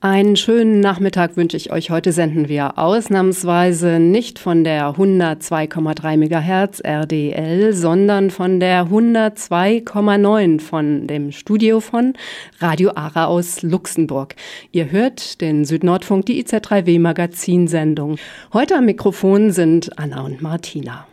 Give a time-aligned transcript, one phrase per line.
[0.00, 1.90] Einen schönen Nachmittag wünsche ich euch.
[1.90, 11.08] Heute senden wir ausnahmsweise nicht von der 102,3 MHz RDL, sondern von der 102,9 von
[11.08, 12.12] dem Studio von
[12.60, 14.36] Radio Ara aus Luxemburg.
[14.70, 18.18] Ihr hört den Südnordfunk, die IZ3W Magazinsendung.
[18.52, 21.08] Heute am Mikrofon sind Anna und Martina.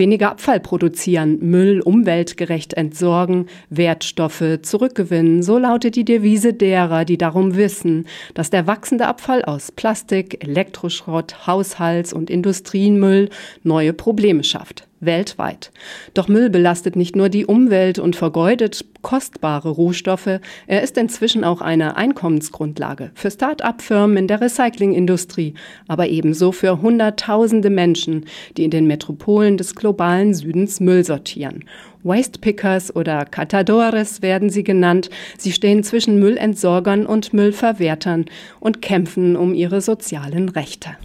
[0.00, 5.42] Weniger Abfall produzieren, Müll umweltgerecht entsorgen, Wertstoffe zurückgewinnen.
[5.42, 11.46] So lautet die Devise derer, die darum wissen, dass der wachsende Abfall aus Plastik, Elektroschrott,
[11.46, 13.28] Haushalts- und Industriemüll
[13.62, 15.72] neue Probleme schafft weltweit.
[16.14, 21.60] Doch Müll belastet nicht nur die Umwelt und vergeudet kostbare Rohstoffe, er ist inzwischen auch
[21.60, 25.54] eine Einkommensgrundlage für Start-up-Firmen in der Recyclingindustrie,
[25.88, 31.64] aber ebenso für Hunderttausende Menschen, die in den Metropolen des globalen Südens Müll sortieren.
[32.02, 35.10] Waste Pickers oder Catadores werden sie genannt.
[35.36, 38.24] Sie stehen zwischen Müllentsorgern und Müllverwertern
[38.58, 40.96] und kämpfen um ihre sozialen Rechte.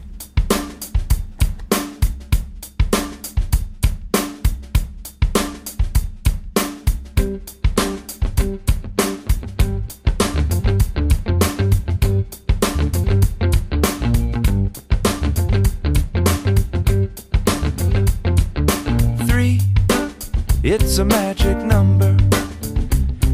[20.78, 22.18] It's a magic number.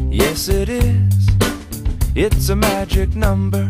[0.08, 1.28] Yes, it is.
[2.14, 3.68] It's a magic number.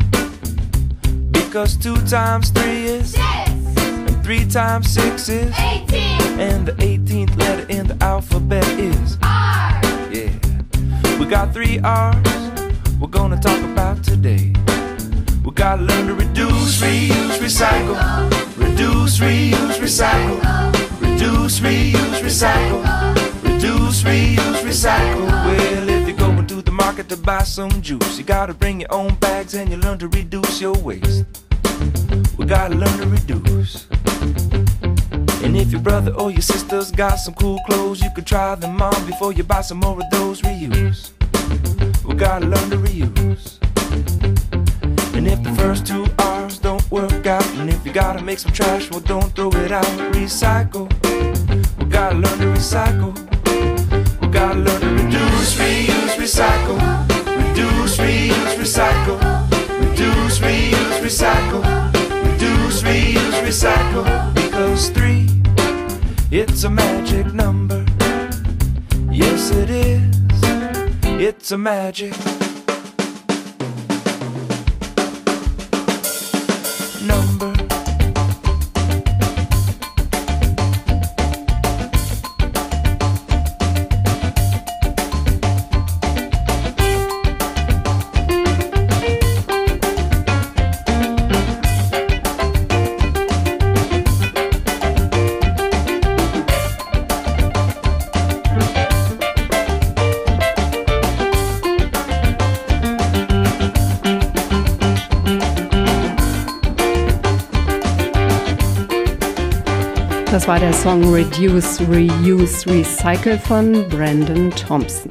[1.30, 3.50] Because two times three is six.
[3.78, 6.20] And three times six is eighteen.
[6.38, 9.80] And the eighteenth letter in the alphabet is R.
[10.12, 10.28] Yeah.
[11.18, 12.60] We got three R's
[13.00, 14.52] we're gonna talk about today.
[15.42, 17.96] We gotta learn to reduce, reuse, recycle.
[18.58, 20.40] Reduce, reuse, recycle.
[21.00, 23.21] Reduce, reuse, recycle.
[23.62, 25.24] Reduce, reuse, recycle.
[25.28, 28.92] Well, if you're going to the market to buy some juice, you gotta bring your
[28.92, 31.24] own bags and you learn to reduce your waste.
[32.36, 33.86] We gotta learn to reduce.
[35.44, 38.82] And if your brother or your sister's got some cool clothes, you can try them
[38.82, 40.42] on before you buy some more of those.
[40.42, 41.12] Reuse.
[42.04, 43.60] We gotta learn to reuse.
[45.14, 48.50] And if the first two R's don't work out, and if you gotta make some
[48.50, 49.84] trash, well, don't throw it out.
[50.14, 50.90] Recycle.
[51.78, 53.31] We gotta learn to recycle
[54.32, 56.78] gotta learn to reduce, reuse, recycle.
[57.36, 59.18] Reduce, reuse, recycle.
[59.90, 61.62] Reduce, reuse, recycle.
[62.32, 64.34] Reduce, reuse, recycle.
[64.34, 65.28] Because three,
[66.30, 67.84] it's a magic number.
[69.10, 70.16] Yes, it is.
[71.04, 72.14] It's a magic
[110.32, 115.10] Das war der Song Reduce, Reuse, Recycle von Brandon Thompson.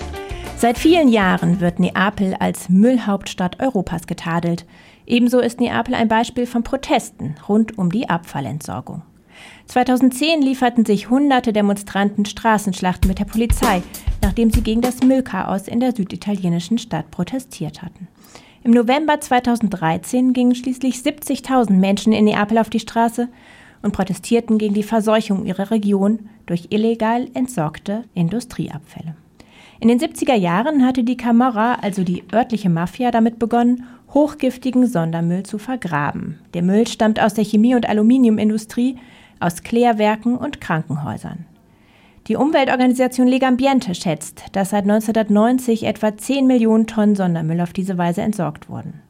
[0.57, 4.65] Seit vielen Jahren wird Neapel als Müllhauptstadt Europas getadelt.
[5.05, 9.03] Ebenso ist Neapel ein Beispiel von Protesten rund um die Abfallentsorgung.
[9.67, 13.83] 2010 lieferten sich hunderte Demonstranten Straßenschlachten mit der Polizei,
[14.23, 18.07] nachdem sie gegen das Müllchaos in der süditalienischen Stadt protestiert hatten.
[18.63, 23.29] Im November 2013 gingen schließlich 70.000 Menschen in Neapel auf die Straße
[23.81, 29.15] und protestierten gegen die Verseuchung ihrer Region durch illegal entsorgte Industrieabfälle.
[29.79, 35.43] In den 70er Jahren hatte die Camorra, also die örtliche Mafia, damit begonnen, hochgiftigen Sondermüll
[35.43, 36.39] zu vergraben.
[36.53, 38.97] Der Müll stammt aus der Chemie- und Aluminiumindustrie,
[39.39, 41.45] aus Klärwerken und Krankenhäusern.
[42.27, 48.21] Die Umweltorganisation Legambiente schätzt, dass seit 1990 etwa 10 Millionen Tonnen Sondermüll auf diese Weise
[48.21, 49.01] entsorgt wurden.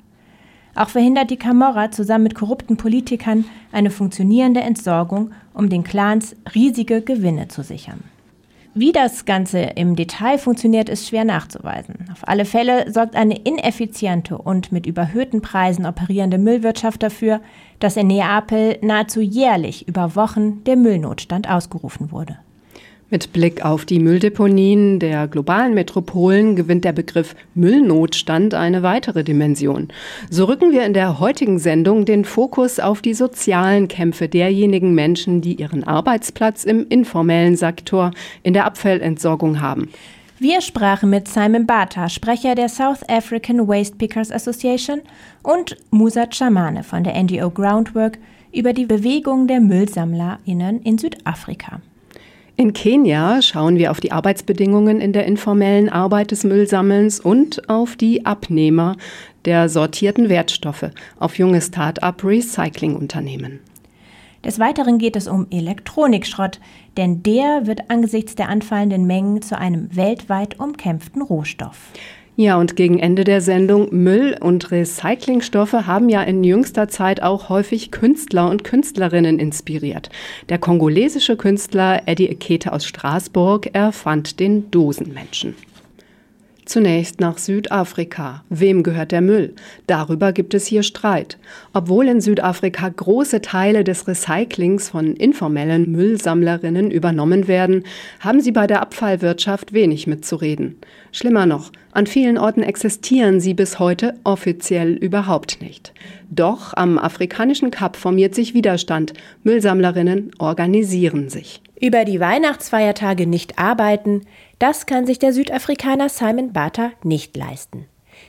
[0.76, 7.02] Auch verhindert die Camorra zusammen mit korrupten Politikern eine funktionierende Entsorgung, um den Clans riesige
[7.02, 8.04] Gewinne zu sichern.
[8.74, 12.06] Wie das Ganze im Detail funktioniert, ist schwer nachzuweisen.
[12.10, 17.42] Auf alle Fälle sorgt eine ineffiziente und mit überhöhten Preisen operierende Müllwirtschaft dafür,
[17.80, 22.38] dass in Neapel nahezu jährlich über Wochen der Müllnotstand ausgerufen wurde.
[23.13, 29.90] Mit Blick auf die Mülldeponien der globalen Metropolen gewinnt der Begriff Müllnotstand eine weitere Dimension.
[30.30, 35.42] So rücken wir in der heutigen Sendung den Fokus auf die sozialen Kämpfe derjenigen Menschen,
[35.42, 38.12] die ihren Arbeitsplatz im informellen Sektor
[38.44, 39.90] in der Abfallentsorgung haben.
[40.40, 45.02] Wir sprachen mit Simon Bata, Sprecher der South African Waste Pickers Association,
[45.44, 48.19] und Musa Chamane von der NGO Groundwork
[48.54, 51.81] über die Bewegung der MüllsammlerInnen in Südafrika.
[52.62, 57.96] In Kenia schauen wir auf die Arbeitsbedingungen in der informellen Arbeit des Müllsammelns und auf
[57.96, 58.98] die Abnehmer
[59.46, 63.62] der sortierten Wertstoffe, auf junge Start-up-Recycling-Unternehmen.
[64.46, 66.60] Des Weiteren geht es um Elektronikschrott,
[66.98, 71.80] denn der wird angesichts der anfallenden Mengen zu einem weltweit umkämpften Rohstoff.
[72.42, 77.50] Ja, und gegen Ende der Sendung Müll und Recyclingstoffe haben ja in jüngster Zeit auch
[77.50, 80.10] häufig Künstler und Künstlerinnen inspiriert.
[80.50, 85.54] Der kongolesische Künstler Eddie Ekete aus Straßburg erfand den Dosenmenschen.
[86.72, 88.46] Zunächst nach Südafrika.
[88.48, 89.56] Wem gehört der Müll?
[89.88, 91.38] Darüber gibt es hier Streit.
[91.74, 97.84] Obwohl in Südafrika große Teile des Recyclings von informellen Müllsammlerinnen übernommen werden,
[98.22, 100.78] haben sie bei der Abfallwirtschaft wenig mitzureden.
[101.12, 105.92] Schlimmer noch, an vielen Orten existieren sie bis heute offiziell überhaupt nicht.
[106.30, 109.12] Doch am afrikanischen Kap formiert sich Widerstand.
[109.44, 111.62] Müllsammlerinnen organisieren sich.
[111.82, 114.22] Über die Weihnachtsfeiertage nicht arbeiten,
[114.62, 117.88] das kann sich der Südafrikaner Simon Bata nicht leisten.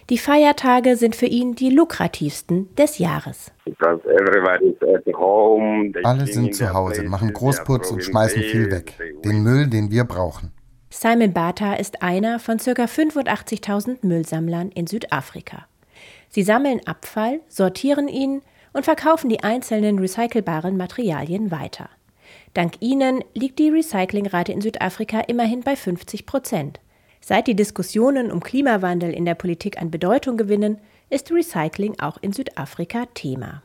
[0.08, 3.52] Die Feiertage sind für ihn die lukrativsten des Jahres.
[6.02, 8.94] Alle sind zu Hause, machen Großputz und schmeißen viel weg.
[9.24, 10.52] Den Müll, den wir brauchen.
[10.88, 12.84] Simon Bata ist einer von ca.
[12.84, 15.66] 85.000 Müllsammlern in Südafrika.
[16.30, 18.40] Sie sammeln Abfall, sortieren ihn
[18.72, 21.90] und verkaufen die einzelnen recycelbaren Materialien weiter.
[22.54, 26.80] Dank ihnen liegt die Recyclingrate in Südafrika immerhin bei 50 Prozent.
[27.20, 30.78] Seit die Diskussionen um Klimawandel in der Politik an Bedeutung gewinnen,
[31.08, 33.62] ist Recycling auch in Südafrika Thema.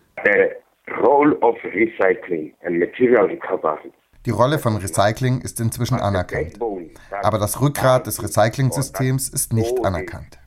[4.26, 6.58] Die Rolle von Recycling ist inzwischen anerkannt.
[7.24, 10.40] Aber das Rückgrat des Recycling-Systems ist nicht anerkannt.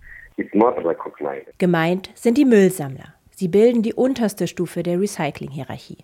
[1.58, 3.14] Gemeint sind die Müllsammler.
[3.30, 5.98] Sie bilden die unterste Stufe der Recycling-Hierarchie.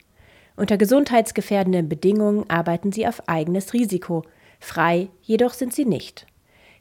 [0.56, 4.24] Unter gesundheitsgefährdenden Bedingungen arbeiten sie auf eigenes Risiko.
[4.58, 6.26] Frei jedoch sind sie nicht.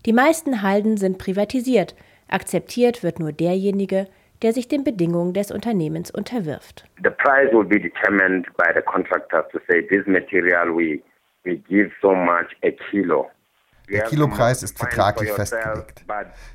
[0.06, 1.96] Die meisten Halden sind privatisiert.
[2.30, 4.08] Akzeptiert wird nur derjenige,
[4.42, 6.86] der sich den Bedingungen des Unternehmens unterwirft.
[7.04, 11.02] The price will be determined by the contractor to say this material we
[11.44, 13.30] we give so much a kilo.
[13.90, 16.04] Der Kilopreis ist vertraglich festgelegt.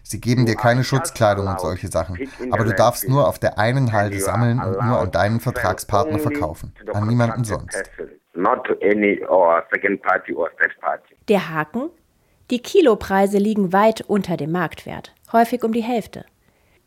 [0.02, 2.18] Sie geben dir keine Schutzkleidung und solche Sachen,
[2.50, 6.72] aber du darfst nur auf der einen Halde sammeln und nur an deinen Vertragspartner verkaufen,
[6.92, 7.90] an niemanden sonst.
[11.28, 11.90] Der Haken?
[12.50, 16.24] Die Kilopreise liegen weit unter dem Marktwert, häufig um die Hälfte.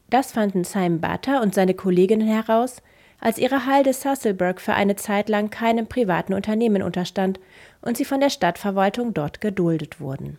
[0.10, 2.82] Das fanden Simon Butter und seine Kolleginnen heraus,
[3.24, 7.40] als ihre Halde Susselberg für eine Zeit lang keinem privaten Unternehmen unterstand
[7.82, 10.38] und sie von der Stadtverwaltung dort geduldet wurden.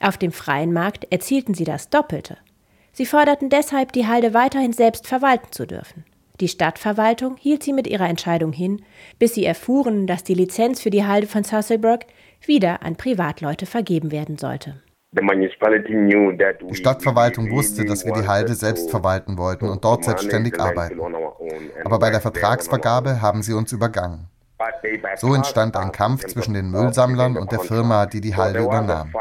[0.00, 2.36] Auf dem freien Markt erzielten sie das Doppelte.
[2.92, 6.04] Sie forderten deshalb, die Halde weiterhin selbst verwalten zu dürfen.
[6.40, 8.84] Die Stadtverwaltung hielt sie mit ihrer Entscheidung hin,
[9.18, 12.06] bis sie erfuhren, dass die Lizenz für die Halde von Susselberg
[12.46, 14.83] wieder an Privatleute vergeben werden sollte.
[15.16, 21.00] Die Stadtverwaltung wusste, dass wir die Halde selbst verwalten wollten und dort selbstständig arbeiten.
[21.84, 24.28] Aber bei der Vertragsvergabe haben sie uns übergangen.
[25.16, 29.12] So entstand ein Kampf zwischen den Müllsammlern und der Firma, die die Halde übernahm.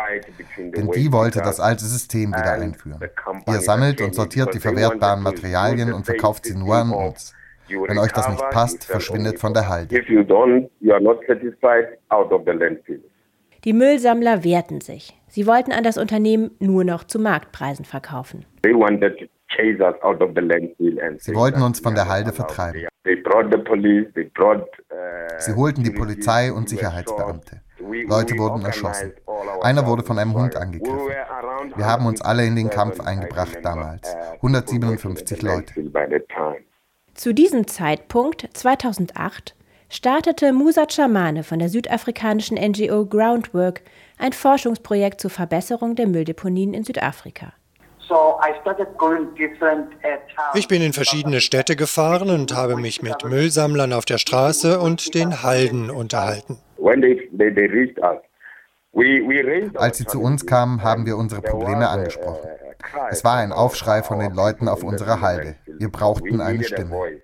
[0.57, 3.00] Denn die wollte das alte System wieder einführen.
[3.47, 7.33] Ihr sammelt und sortiert die verwertbaren Materialien und verkauft sie nur an uns.
[7.67, 9.95] Wenn euch das nicht passt, verschwindet von der Halde.
[13.63, 15.17] Die Müllsammler wehrten sich.
[15.29, 18.46] Sie wollten an das Unternehmen nur noch zu Marktpreisen verkaufen.
[18.62, 18.74] Sie
[21.34, 22.88] wollten uns von der Halde vertreiben.
[25.38, 27.62] Sie holten die Polizei und Sicherheitsbeamte.
[28.08, 29.13] Leute wurden erschossen.
[29.62, 31.08] Einer wurde von einem Hund angegriffen.
[31.75, 34.13] Wir haben uns alle in den Kampf eingebracht damals.
[34.36, 35.74] 157 Leute.
[37.13, 39.55] Zu diesem Zeitpunkt, 2008,
[39.93, 43.81] startete Musa Chamane von der südafrikanischen NGO Groundwork
[44.17, 47.53] ein Forschungsprojekt zur Verbesserung der Mülldeponien in Südafrika.
[50.55, 55.15] Ich bin in verschiedene Städte gefahren und habe mich mit Müllsammlern auf der Straße und
[55.15, 56.57] den Halden unterhalten.
[59.75, 62.50] Als sie zu uns kamen, haben wir unsere Probleme angesprochen.
[63.09, 65.55] Es war ein Aufschrei von den Leuten auf unserer Halde.
[65.65, 67.21] Wir brauchten eine Stimme.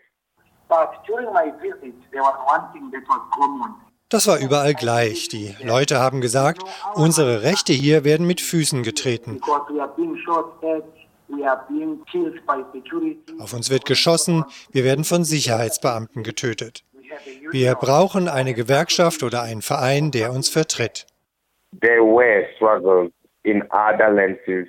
[4.10, 5.28] Das war überall gleich.
[5.30, 6.64] Die Leute haben gesagt,
[6.96, 9.40] unsere Rechte hier werden mit Füßen getreten.
[13.40, 16.84] Auf uns wird geschossen, wir werden von Sicherheitsbeamten getötet.
[17.52, 21.08] Wir brauchen eine Gewerkschaft oder einen Verein, der uns vertritt.
[21.82, 23.12] There were struggles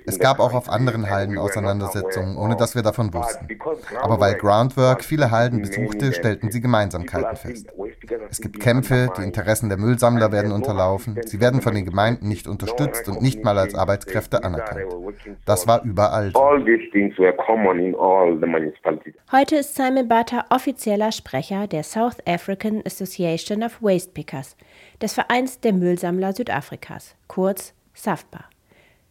[0.05, 3.47] es gab auch auf anderen Halden Auseinandersetzungen, ohne dass wir davon wussten.
[4.01, 7.67] Aber weil Groundwork viele Halden besuchte, stellten sie Gemeinsamkeiten fest.
[8.29, 12.47] Es gibt Kämpfe, die Interessen der Müllsammler werden unterlaufen, sie werden von den Gemeinden nicht
[12.47, 14.85] unterstützt und nicht mal als Arbeitskräfte anerkannt.
[15.45, 16.31] Das war überall.
[19.31, 24.55] Heute ist Simon Bata offizieller Sprecher der South African Association of Waste Pickers,
[25.01, 28.50] des Vereins der Müllsammler Südafrikas, kurz SAFPA.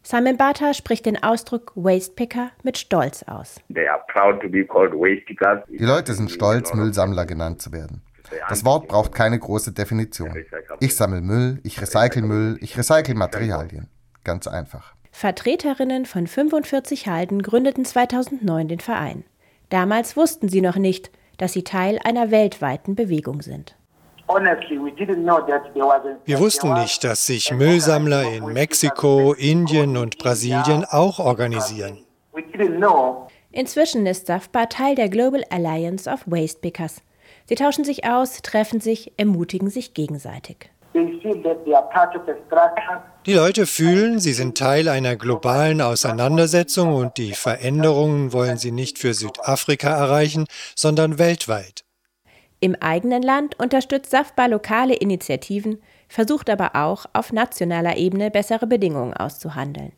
[0.02, 3.60] Simon Bata spricht den Ausdruck Wastepicker mit Stolz aus.
[3.68, 3.84] Die
[5.84, 8.02] Leute sind stolz, Müllsammler genannt zu werden.
[8.48, 10.34] Das Wort braucht keine große Definition.
[10.80, 13.88] Ich sammle Müll, ich recycle Müll, ich recycle Materialien.
[14.24, 14.94] Ganz einfach.
[15.12, 19.24] Vertreterinnen von 45 Halden gründeten 2009 den Verein.
[19.68, 23.76] Damals wussten sie noch nicht, dass sie Teil einer weltweiten Bewegung sind.
[26.24, 32.04] Wir wussten nicht, dass sich Müllsammler in Mexiko, Indien und Brasilien auch organisieren.
[33.52, 37.02] Inzwischen ist SAFPA Teil der Global Alliance of Waste Pickers.
[37.46, 40.70] Sie tauschen sich aus, treffen sich, ermutigen sich gegenseitig.
[43.26, 48.98] Die Leute fühlen, sie sind Teil einer globalen Auseinandersetzung und die Veränderungen wollen sie nicht
[48.98, 51.84] für Südafrika erreichen, sondern weltweit.
[52.60, 59.14] Im eigenen Land unterstützt SAFBA lokale Initiativen, versucht aber auch, auf nationaler Ebene bessere Bedingungen
[59.14, 59.92] auszuhandeln.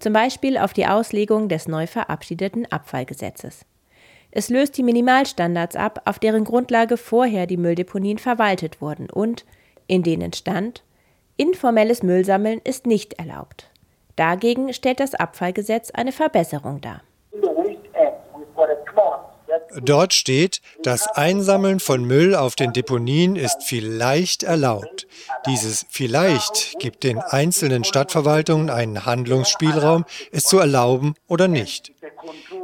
[0.00, 3.64] Zum Beispiel auf die Auslegung des neu verabschiedeten Abfallgesetzes.
[4.30, 9.44] Es löst die Minimalstandards ab, auf deren Grundlage vorher die Mülldeponien verwaltet wurden und
[9.86, 10.82] in denen stand,
[11.36, 13.70] informelles Müllsammeln ist nicht erlaubt.
[14.16, 17.02] Dagegen stellt das Abfallgesetz eine Verbesserung dar.
[19.82, 25.06] Dort steht, das Einsammeln von Müll auf den Deponien ist vielleicht erlaubt.
[25.46, 31.92] Dieses vielleicht gibt den einzelnen Stadtverwaltungen einen Handlungsspielraum, es zu erlauben oder nicht.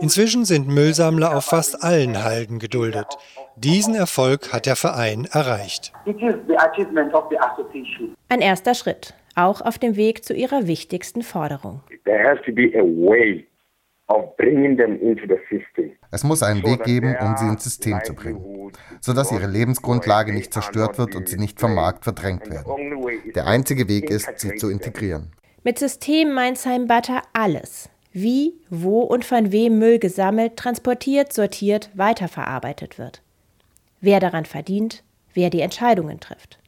[0.00, 3.06] Inzwischen sind Müllsammler auf fast allen Halden geduldet.
[3.56, 5.92] Diesen Erfolg hat der Verein erreicht.
[8.28, 11.80] Ein erster Schritt, auch auf dem Weg zu ihrer wichtigsten Forderung.
[16.10, 20.52] Es muss einen Weg geben, um sie ins System zu bringen, sodass ihre Lebensgrundlage nicht
[20.52, 23.32] zerstört wird und sie nicht vom Markt verdrängt werden.
[23.34, 25.32] Der einzige Weg ist, sie zu integrieren.
[25.62, 27.88] Mit System meint Simon Butter alles.
[28.12, 33.22] Wie, wo und von wem Müll gesammelt, transportiert, sortiert, weiterverarbeitet wird.
[34.00, 36.58] Wer daran verdient, wer die Entscheidungen trifft.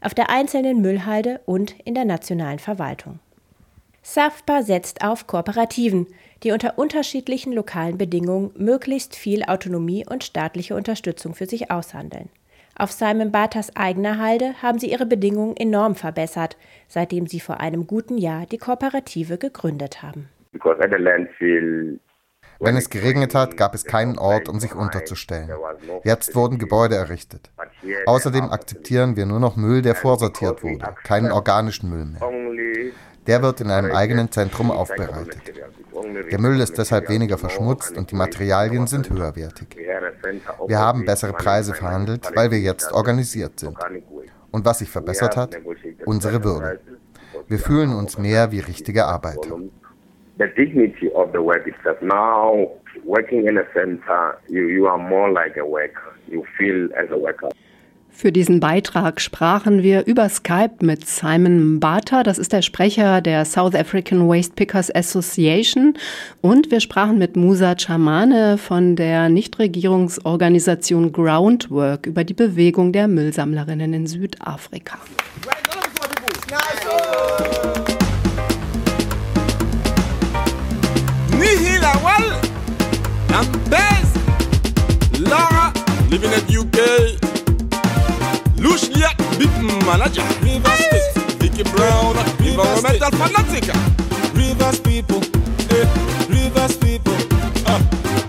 [0.00, 3.18] Auf der einzelnen Müllhalde und in der nationalen Verwaltung.
[4.06, 6.06] SAFPA setzt auf Kooperativen,
[6.42, 12.28] die unter unterschiedlichen lokalen Bedingungen möglichst viel Autonomie und staatliche Unterstützung für sich aushandeln.
[12.76, 17.86] Auf Simon Batas eigener Halde haben sie ihre Bedingungen enorm verbessert, seitdem sie vor einem
[17.86, 20.28] guten Jahr die Kooperative gegründet haben.
[22.60, 25.50] Wenn es geregnet hat, gab es keinen Ort, um sich unterzustellen.
[26.04, 27.50] Jetzt wurden Gebäude errichtet.
[28.04, 32.20] Außerdem akzeptieren wir nur noch Müll, der vorsortiert wurde, keinen organischen Müll mehr.
[33.26, 35.38] Der wird in einem eigenen Zentrum aufbereitet.
[36.30, 39.76] Der Müll ist deshalb weniger verschmutzt und die Materialien sind höherwertig.
[40.66, 43.76] Wir haben bessere Preise verhandelt, weil wir jetzt organisiert sind.
[44.50, 45.56] Und was sich verbessert hat?
[46.04, 46.80] Unsere Würde.
[47.48, 49.58] Wir fühlen uns mehr wie richtige Arbeiter.
[50.38, 52.00] The dignity of the work itself.
[52.02, 52.72] Now,
[53.04, 56.12] working in a center, you, you are more like a worker.
[56.26, 57.50] You feel as a worker.
[58.16, 63.44] Für diesen Beitrag sprachen wir über Skype mit Simon Mbata, das ist der Sprecher der
[63.44, 65.94] South African Waste Pickers Association.
[66.40, 73.92] Und wir sprachen mit Musa Chamane von der Nichtregierungsorganisation Groundwork über die Bewegung der Müllsammlerinnen
[73.92, 74.98] in Südafrika.
[86.10, 87.33] Living in UK.
[88.64, 89.52] Lushliat, big
[89.84, 90.24] manager.
[90.40, 93.68] River State, Vicky Brown, environmental fanatic.
[94.32, 95.20] Rivers people,
[95.68, 95.84] eh,
[96.32, 97.18] Rivers people,
[97.66, 97.80] uh,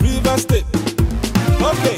[0.01, 0.65] River State.
[1.72, 1.98] Okay,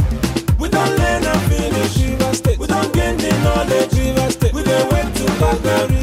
[0.60, 1.98] we don't learn and finish.
[1.98, 3.92] River State, we don't gain the knowledge.
[3.98, 5.88] River State, we don't wait to partner.
[5.88, 5.97] River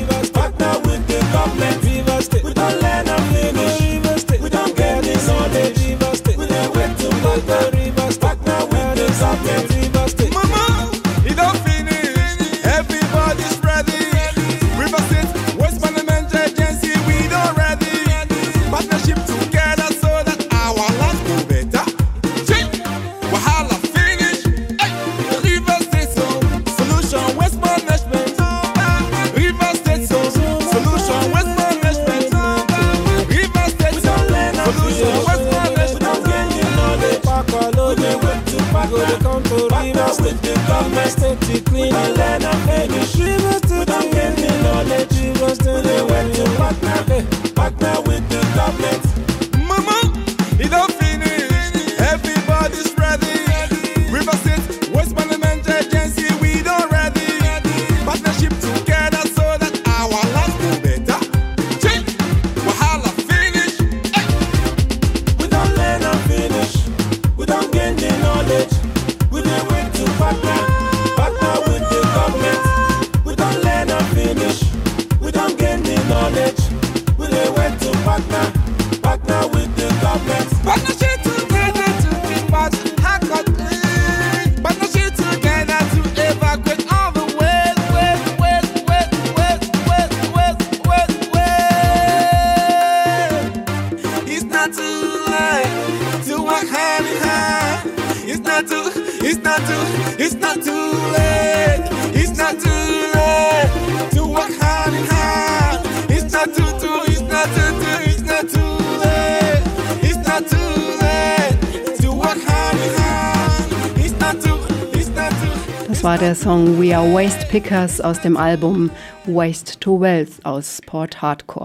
[117.54, 118.90] Pickers aus dem Album
[119.26, 121.63] Waste to Wealth aus Port Hardcore.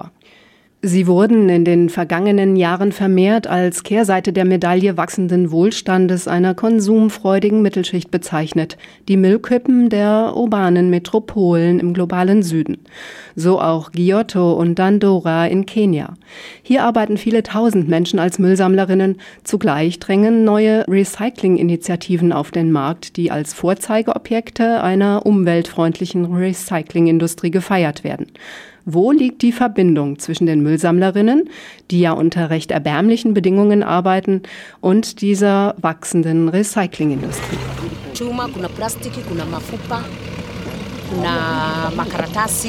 [0.92, 7.62] Sie wurden in den vergangenen Jahren vermehrt als Kehrseite der Medaille wachsenden Wohlstandes einer konsumfreudigen
[7.62, 8.76] Mittelschicht bezeichnet,
[9.08, 12.80] die Müllkippen der urbanen Metropolen im globalen Süden.
[13.36, 16.16] So auch Giotto und Dandora in Kenia.
[16.64, 19.18] Hier arbeiten viele tausend Menschen als Müllsammlerinnen.
[19.44, 28.26] Zugleich drängen neue Recycling-Initiativen auf den Markt, die als Vorzeigeobjekte einer umweltfreundlichen Recyclingindustrie gefeiert werden.
[28.92, 31.48] Wo liegt die Verbindung zwischen den Müllsammlerinnen,
[31.92, 34.42] die ja unter recht erbärmlichen Bedingungen arbeiten,
[34.82, 37.60] und dieser wachsenden Recyclingindustrie?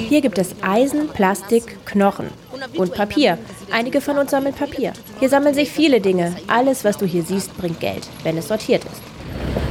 [0.09, 2.27] Hier gibt es Eisen, Plastik, Knochen
[2.77, 3.39] und Papier.
[3.71, 4.93] Einige von uns sammeln Papier.
[5.21, 6.37] Hier sammeln sich viele Dinge.
[6.49, 9.70] Alles, was du hier siehst, bringt Geld, wenn es sortiert ist.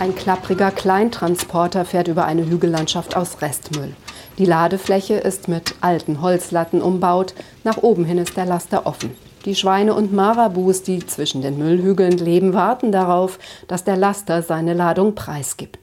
[0.00, 3.96] Ein klappriger Kleintransporter fährt über eine Hügellandschaft aus Restmüll.
[4.38, 7.34] Die Ladefläche ist mit alten Holzlatten umbaut,
[7.64, 9.10] nach oben hin ist der Laster offen.
[9.44, 14.74] Die Schweine und Marabus, die zwischen den Müllhügeln leben, warten darauf, dass der Laster seine
[14.74, 15.77] Ladung preisgibt.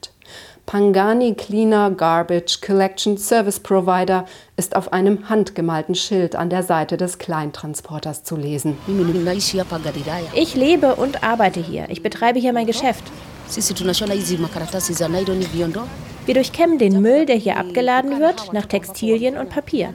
[0.66, 4.24] Pangani Cleaner Garbage Collection Service Provider
[4.56, 8.76] ist auf einem handgemalten Schild an der Seite des Kleintransporters zu lesen.
[10.34, 11.88] Ich lebe und arbeite hier.
[11.88, 13.04] Ich betreibe hier mein Geschäft.
[16.26, 19.94] Wir durchkämmen den Müll, der hier abgeladen wird, nach Textilien und Papier.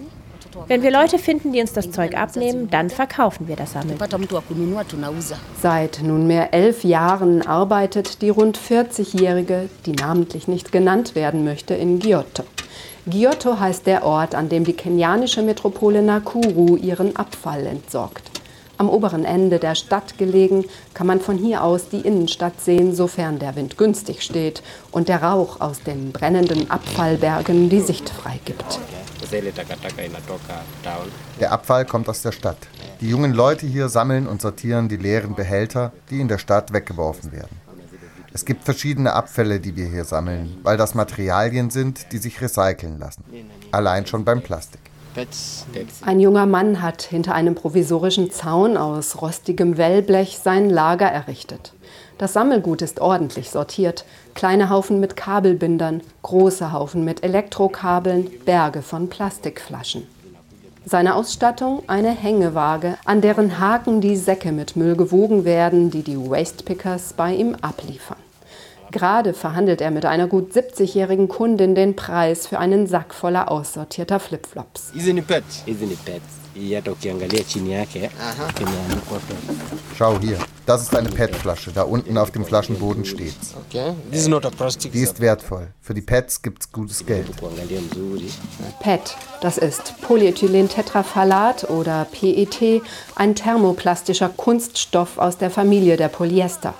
[0.68, 5.36] Wenn wir Leute finden, die uns das Zeug abnehmen, dann verkaufen wir das tunauza.
[5.62, 12.00] Seit nunmehr elf Jahren arbeitet die rund 40-Jährige, die namentlich nicht genannt werden möchte, in
[12.00, 12.44] Giotto.
[13.08, 18.31] Giotto heißt der Ort, an dem die kenianische Metropole Nakuru ihren Abfall entsorgt.
[18.82, 20.66] Am oberen Ende der Stadt gelegen,
[20.96, 25.22] kann man von hier aus die Innenstadt sehen, sofern der Wind günstig steht und der
[25.22, 28.80] Rauch aus den brennenden Abfallbergen die Sicht freigibt.
[31.40, 32.58] Der Abfall kommt aus der Stadt.
[33.02, 37.32] Die jungen Leute hier sammeln und sortieren die leeren Behälter, die in der Stadt weggeworfen
[37.32, 37.56] werden.
[38.34, 42.98] Es gibt verschiedene Abfälle, die wir hier sammeln, weil das Materialien sind, die sich recyceln
[42.98, 43.24] lassen.
[43.72, 44.81] Allein schon beim Plastik.
[46.06, 51.74] Ein junger Mann hat hinter einem provisorischen Zaun aus rostigem Wellblech sein Lager errichtet.
[52.18, 54.06] Das Sammelgut ist ordentlich sortiert.
[54.36, 60.08] Kleine Haufen mit Kabelbindern, große Haufen mit Elektrokabeln, Berge von Plastikflaschen.
[60.86, 66.18] Seine Ausstattung eine Hängewaage, an deren Haken die Säcke mit Müll gewogen werden, die die
[66.18, 68.18] Wastepickers bei ihm abliefern.
[68.92, 74.20] Gerade verhandelt er mit einer gut 70-jährigen Kundin den Preis für einen Sack voller aussortierter
[74.20, 74.92] Flipflops.
[74.94, 75.44] Hizi ni pet.
[75.66, 76.22] Hizi ni pet.
[76.54, 78.10] Hii hata ukiangalia chini yake
[78.60, 79.58] imeandikwa pet.
[79.98, 81.72] Schau hier, das ist eine PET-Flasche.
[81.72, 83.56] Da unten auf dem Flaschenboden steht's.
[83.70, 83.94] Okay.
[84.12, 84.92] This is not a plastic.
[84.92, 85.68] Die ist wertvoll.
[85.80, 87.28] Für die PETs gibt's gutes Geld.
[88.82, 92.82] PET, das ist Polyethylentetraphthalat oder PET,
[93.16, 96.74] ein thermoplastischer Kunststoff aus der Familie der Polyester.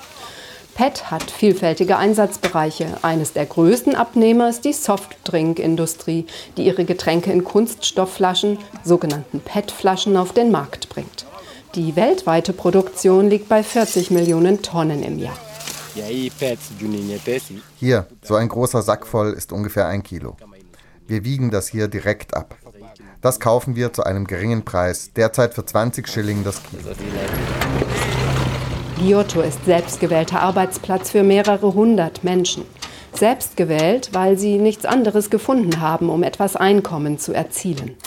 [0.82, 2.88] PET hat vielfältige Einsatzbereiche.
[3.04, 6.26] Eines der größten Abnehmer ist die Softdrinkindustrie,
[6.58, 11.28] die ihre Getränke in Kunststoffflaschen, sogenannten PET-Flaschen, auf den Markt bringt.
[11.76, 15.38] Die weltweite Produktion liegt bei 40 Millionen Tonnen im Jahr.
[17.80, 20.36] Hier, so ein großer Sack voll ist ungefähr ein Kilo.
[21.06, 22.56] Wir wiegen das hier direkt ab.
[23.22, 26.82] Das kaufen wir zu einem geringen Preis, derzeit für 20 Schilling das Kilo.
[29.02, 32.66] Giotto ist selbstgewählter Arbeitsplatz für mehrere hundert Menschen.
[33.14, 37.98] Selbstgewählt, weil sie nichts anderes gefunden haben, um etwas Einkommen zu erzielen.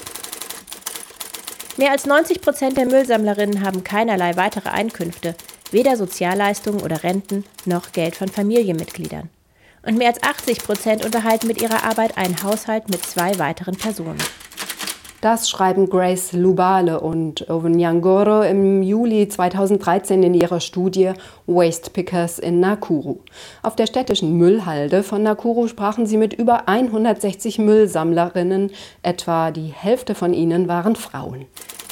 [1.76, 5.34] Mehr als 90 Prozent der Müllsammlerinnen haben keinerlei weitere Einkünfte,
[5.72, 9.28] weder Sozialleistungen oder Renten noch Geld von Familienmitgliedern.
[9.82, 14.22] Und mehr als 80 Prozent unterhalten mit ihrer Arbeit einen Haushalt mit zwei weiteren Personen.
[15.24, 21.12] Das schreiben Grace Lubale und Owen Nyangoro im Juli 2013 in ihrer Studie
[21.46, 23.20] Waste Pickers in Nakuru.
[23.62, 28.70] Auf der städtischen Müllhalde von Nakuru sprachen sie mit über 160 Müllsammlerinnen.
[29.00, 31.46] Etwa die Hälfte von ihnen waren Frauen.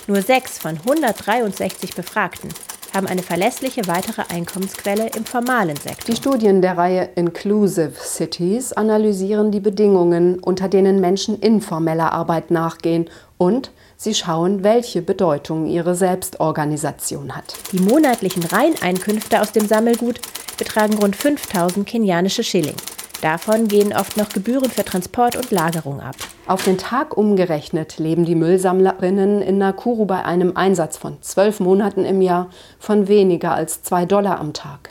[0.06, 2.50] Nur sechs von 163 Befragten
[2.94, 6.04] haben eine verlässliche weitere Einkommensquelle im formalen Sektor.
[6.06, 13.08] Die Studien der Reihe Inclusive Cities analysieren die Bedingungen, unter denen Menschen informeller Arbeit nachgehen
[13.38, 17.54] und sie schauen, welche Bedeutung ihre Selbstorganisation hat.
[17.72, 20.20] Die monatlichen Reineinkünfte aus dem Sammelgut
[20.58, 22.76] betragen rund 5000 kenianische Schilling.
[23.22, 26.16] Davon gehen oft noch Gebühren für Transport und Lagerung ab.
[26.48, 32.04] Auf den Tag umgerechnet leben die Müllsammlerinnen in Nakuru bei einem Einsatz von zwölf Monaten
[32.04, 34.88] im Jahr von weniger als zwei Dollar am Tag.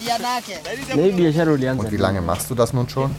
[0.93, 3.13] Und wie lange machst du das nun schon?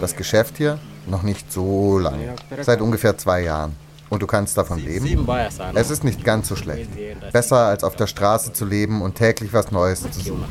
[0.00, 0.78] Das Geschäft hier?
[1.08, 2.36] Noch nicht so lange.
[2.60, 3.74] Seit ungefähr zwei Jahren.
[4.10, 5.28] Und du kannst davon leben?
[5.74, 6.88] Es ist nicht ganz so schlecht.
[7.32, 10.44] Besser als auf der Straße zu leben und täglich was Neues zu suchen.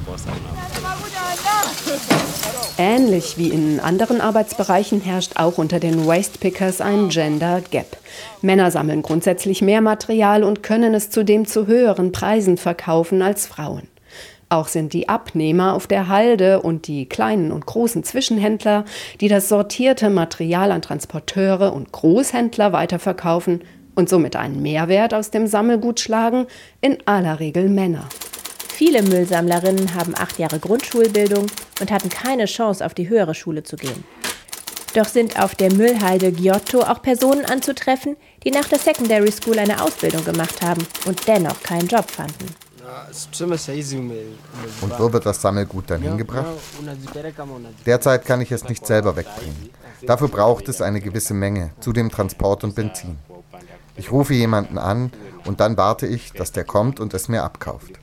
[2.80, 7.98] Ähnlich wie in anderen Arbeitsbereichen herrscht auch unter den Wastepickers ein Gender Gap.
[8.44, 13.88] Männer sammeln grundsätzlich mehr Material und können es zudem zu höheren Preisen verkaufen als Frauen.
[14.50, 18.86] Auch sind die Abnehmer auf der Halde und die kleinen und großen Zwischenhändler,
[19.22, 23.62] die das sortierte Material an Transporteure und Großhändler weiterverkaufen
[23.96, 26.46] und somit einen Mehrwert aus dem Sammelgut schlagen,
[26.82, 28.08] in aller Regel Männer.
[28.78, 31.48] Viele Müllsammlerinnen haben acht Jahre Grundschulbildung
[31.82, 34.04] und hatten keine Chance, auf die höhere Schule zu gehen.
[34.94, 39.82] Doch sind auf der Müllhalde Giotto auch Personen anzutreffen, die nach der Secondary School eine
[39.82, 42.54] Ausbildung gemacht haben und dennoch keinen Job fanden.
[44.82, 46.46] Und wo wird das Sammelgut dann hingebracht?
[47.84, 49.72] Derzeit kann ich es nicht selber wegbringen.
[50.04, 53.18] Dafür braucht es eine gewisse Menge, zudem Transport und Benzin.
[53.96, 55.12] Ich rufe jemanden an
[55.46, 57.94] und dann warte ich, dass der kommt und es mir abkauft.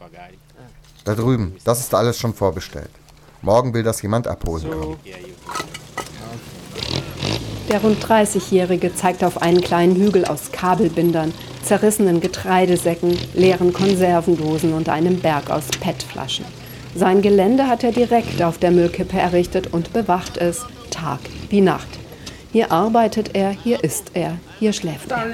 [1.04, 2.90] Da drüben, das ist alles schon vorbestellt.
[3.42, 4.96] Morgen will das jemand abholen kommen.
[7.68, 14.88] Der rund 30-Jährige zeigt auf einen kleinen Hügel aus Kabelbindern, zerrissenen Getreidesäcken, leeren Konservendosen und
[14.88, 16.44] einem Berg aus PET-Flaschen.
[16.94, 21.88] Sein Gelände hat er direkt auf der Müllkippe errichtet und bewacht es Tag wie Nacht.
[22.52, 25.26] Hier arbeitet er, hier isst er, hier schläft er.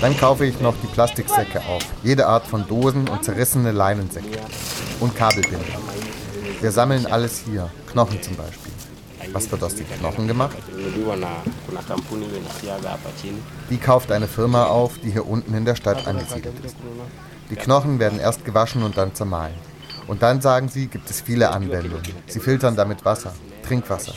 [0.00, 1.82] Dann kaufe ich noch die Plastiksäcke auf.
[2.02, 4.38] Jede Art von Dosen und zerrissene Leinensäcke.
[5.00, 5.64] Und Kabelbinder.
[6.60, 7.70] Wir sammeln alles hier.
[7.90, 8.72] Knochen zum Beispiel.
[9.32, 10.56] Was wird aus den Knochen gemacht?
[13.70, 16.76] Die kauft eine Firma auf, die hier unten in der Stadt angesiedelt ist.
[17.50, 19.54] Die Knochen werden erst gewaschen und dann zermahlen.
[20.06, 22.02] Und dann sagen sie, gibt es viele Anwendungen.
[22.26, 23.34] Sie filtern damit Wasser,
[23.66, 24.14] Trinkwasser.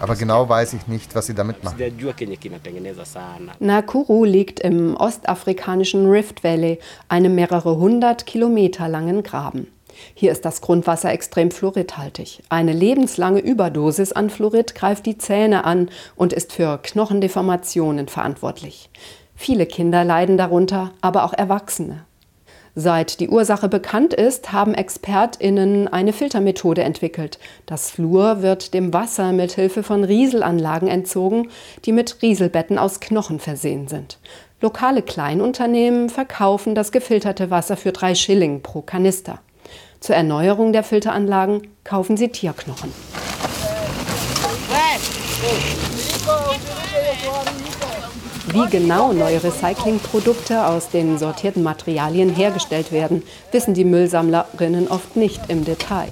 [0.00, 1.76] Aber genau weiß ich nicht, was sie damit machen.
[3.58, 9.68] Nakuru liegt im ostafrikanischen Rift Valley, einem mehrere hundert Kilometer langen Graben.
[10.14, 12.42] Hier ist das Grundwasser extrem fluoridhaltig.
[12.48, 18.90] Eine lebenslange Überdosis an Fluorid greift die Zähne an und ist für Knochendeformationen verantwortlich.
[19.34, 22.04] Viele Kinder leiden darunter, aber auch Erwachsene.
[22.80, 27.40] Seit die Ursache bekannt ist, haben ExpertInnen eine Filtermethode entwickelt.
[27.66, 31.48] Das Fluor wird dem Wasser mit Hilfe von Rieselanlagen entzogen,
[31.84, 34.20] die mit Rieselbetten aus Knochen versehen sind.
[34.60, 39.40] Lokale Kleinunternehmen verkaufen das gefilterte Wasser für drei Schilling pro Kanister.
[39.98, 42.92] Zur Erneuerung der Filteranlagen kaufen sie Tierknochen.
[48.58, 55.42] Wie genau neue Recyclingprodukte aus den sortierten Materialien hergestellt werden, wissen die Müllsammlerinnen oft nicht
[55.46, 56.08] im Detail.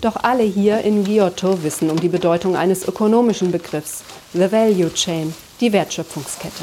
[0.00, 5.34] Doch alle hier in Giotto wissen um die Bedeutung eines ökonomischen Begriffs, the value chain,
[5.60, 6.62] die Wertschöpfungskette.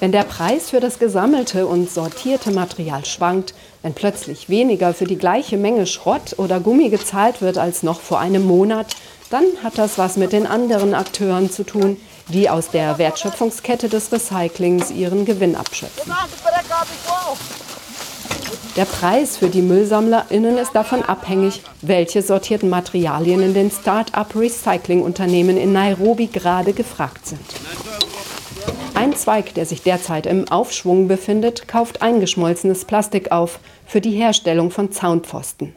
[0.00, 5.16] Wenn der Preis für das gesammelte und sortierte Material schwankt, wenn plötzlich weniger für die
[5.16, 8.96] gleiche Menge Schrott oder Gummi gezahlt wird als noch vor einem Monat,
[9.30, 11.98] dann hat das was mit den anderen Akteuren zu tun,
[12.28, 16.12] die aus der Wertschöpfungskette des Recyclings ihren Gewinn abschöpfen.
[18.76, 25.56] Der Preis für die MüllsammlerInnen ist davon abhängig, welche sortierten Materialien in den Start-up Recycling-Unternehmen
[25.56, 27.40] in Nairobi gerade gefragt sind.
[28.96, 34.70] Ein Zweig, der sich derzeit im Aufschwung befindet, kauft eingeschmolzenes Plastik auf für die Herstellung
[34.70, 35.76] von Zaunpfosten.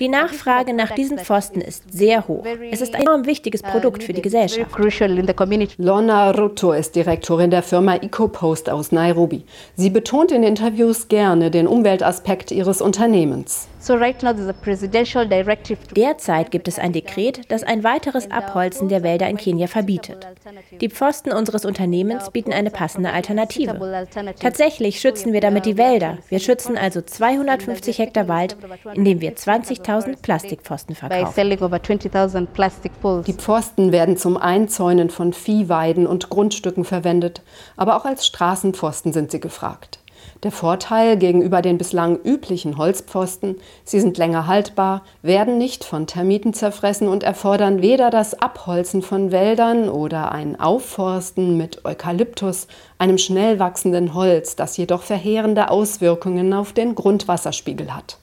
[0.00, 2.44] Die Nachfrage nach diesen Pfosten ist sehr hoch.
[2.72, 4.72] Es ist ein enorm wichtiges Produkt für die Gesellschaft.
[5.78, 9.44] Lorna Ruto ist Direktorin der Firma EcoPost aus Nairobi.
[9.76, 13.68] Sie betont in Interviews gerne den Umweltaspekt ihres Unternehmens.
[15.96, 20.26] Derzeit gibt es ein Dekret, das ein weiteres Abholzen der Wälder in Kenia verbietet.
[20.80, 24.06] Die Pfosten unseres Unternehmens bieten eine passende Alternative.
[24.40, 26.18] Tatsächlich schützen wir damit die Wälder.
[26.28, 28.56] Wir schützen also 250 Hektar Wald,
[28.94, 31.32] indem wir 20.000 Plastikpfosten verkaufen.
[33.26, 37.42] Die Pfosten werden zum Einzäunen von Viehweiden und Grundstücken verwendet,
[37.76, 39.98] aber auch als Straßenpfosten sind sie gefragt.
[40.44, 46.54] Der Vorteil gegenüber den bislang üblichen Holzpfosten, sie sind länger haltbar, werden nicht von Termiten
[46.54, 53.58] zerfressen und erfordern weder das Abholzen von Wäldern oder ein Aufforsten mit Eukalyptus, einem schnell
[53.58, 58.18] wachsenden Holz, das jedoch verheerende Auswirkungen auf den Grundwasserspiegel hat.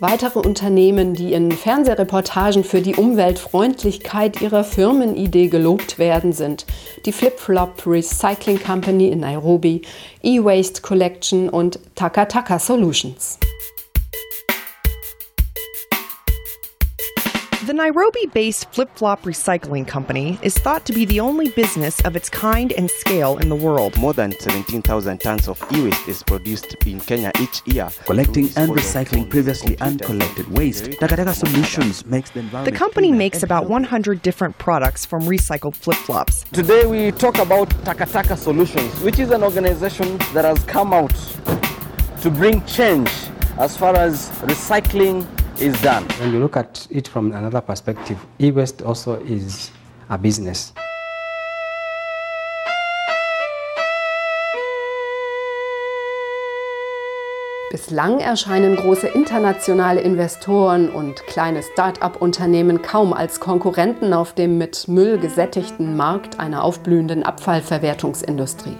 [0.00, 6.66] Weitere Unternehmen, die in Fernsehreportagen für die Umweltfreundlichkeit ihrer Firmenidee gelobt werden, sind
[7.04, 9.82] die Flip-Flop Recycling Company in Nairobi,
[10.22, 13.40] E-Waste Collection und Takataka Solutions.
[17.68, 22.16] The Nairobi based Flip Flop Recycling Company is thought to be the only business of
[22.16, 23.94] its kind and scale in the world.
[23.98, 27.90] More than 17,000 tons of e waste is produced in Kenya each year.
[28.06, 34.22] Collecting and recycling previously uncollected waste, Takataka Solutions makes the The company makes about 100
[34.22, 36.44] different products from recycled flip flops.
[36.54, 41.14] Today we talk about Takataka Solutions, which is an organization that has come out
[42.22, 43.10] to bring change
[43.58, 45.26] as far as recycling
[45.60, 46.04] is done.
[46.20, 49.70] When you look at it from another perspective, e-waste also is
[50.08, 50.72] a business.
[57.70, 65.18] Bislang erscheinen große internationale Investoren und kleine Start-up-Unternehmen kaum als Konkurrenten auf dem mit Müll
[65.18, 68.76] gesättigten Markt einer aufblühenden Abfallverwertungsindustrie.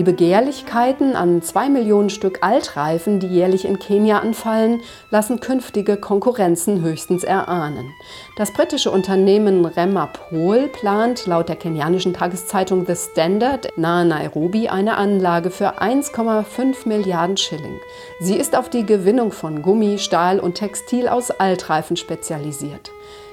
[0.00, 6.80] Die Begehrlichkeiten an zwei Millionen Stück Altreifen, die jährlich in Kenia anfallen, lassen künftige Konkurrenzen
[6.80, 7.92] höchstens erahnen.
[8.38, 15.50] Das britische Unternehmen Remapol plant laut der kenianischen Tageszeitung The Standard nahe Nairobi eine Anlage
[15.50, 17.78] für 1,5 Milliarden Schilling.
[18.20, 22.90] Sie ist auf die Gewinnung von Gummi, Stahl und Textil aus Altreifen spezialisiert.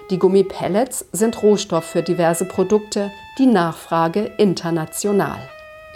[0.09, 5.39] Die Gummipellets sind Rohstoff für diverse Produkte, die Nachfrage international.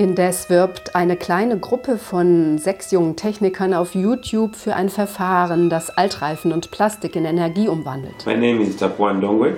[0.02, 5.92] Indes wirbt eine kleine Gruppe von sechs jungen Technikern auf YouTube für ein Verfahren, das
[5.92, 8.26] Altreifen und Plastik in Energie umwandelt.
[8.26, 9.58] My name is Tapuan Dongwe.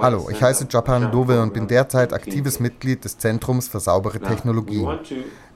[0.00, 4.98] Hallo, ich heiße Japan Dove und bin derzeit aktives Mitglied des Zentrums für saubere Technologien.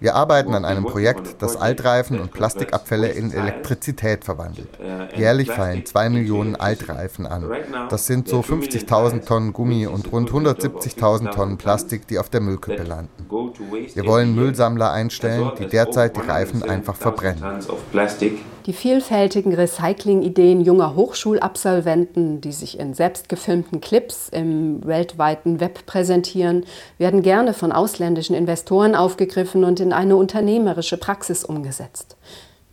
[0.01, 4.69] Wir arbeiten an einem Projekt, das Altreifen und Plastikabfälle in Elektrizität verwandelt.
[4.79, 7.45] Uh, Jährlich fallen zwei Millionen Altreifen an.
[7.91, 12.83] Das sind so 50.000 Tonnen Gummi und rund 170.000 Tonnen Plastik, die auf der Müllkippe
[12.83, 13.11] landen.
[13.95, 17.43] Wir wollen Müllsammler einstellen, die derzeit die Reifen einfach verbrennen.
[18.67, 26.65] Die vielfältigen Recycling-Ideen junger Hochschulabsolventen, die sich in selbstgefilmten Clips im weltweiten Web präsentieren,
[26.99, 32.17] werden gerne von ausländischen Investoren aufgegriffen und in eine unternehmerische Praxis umgesetzt.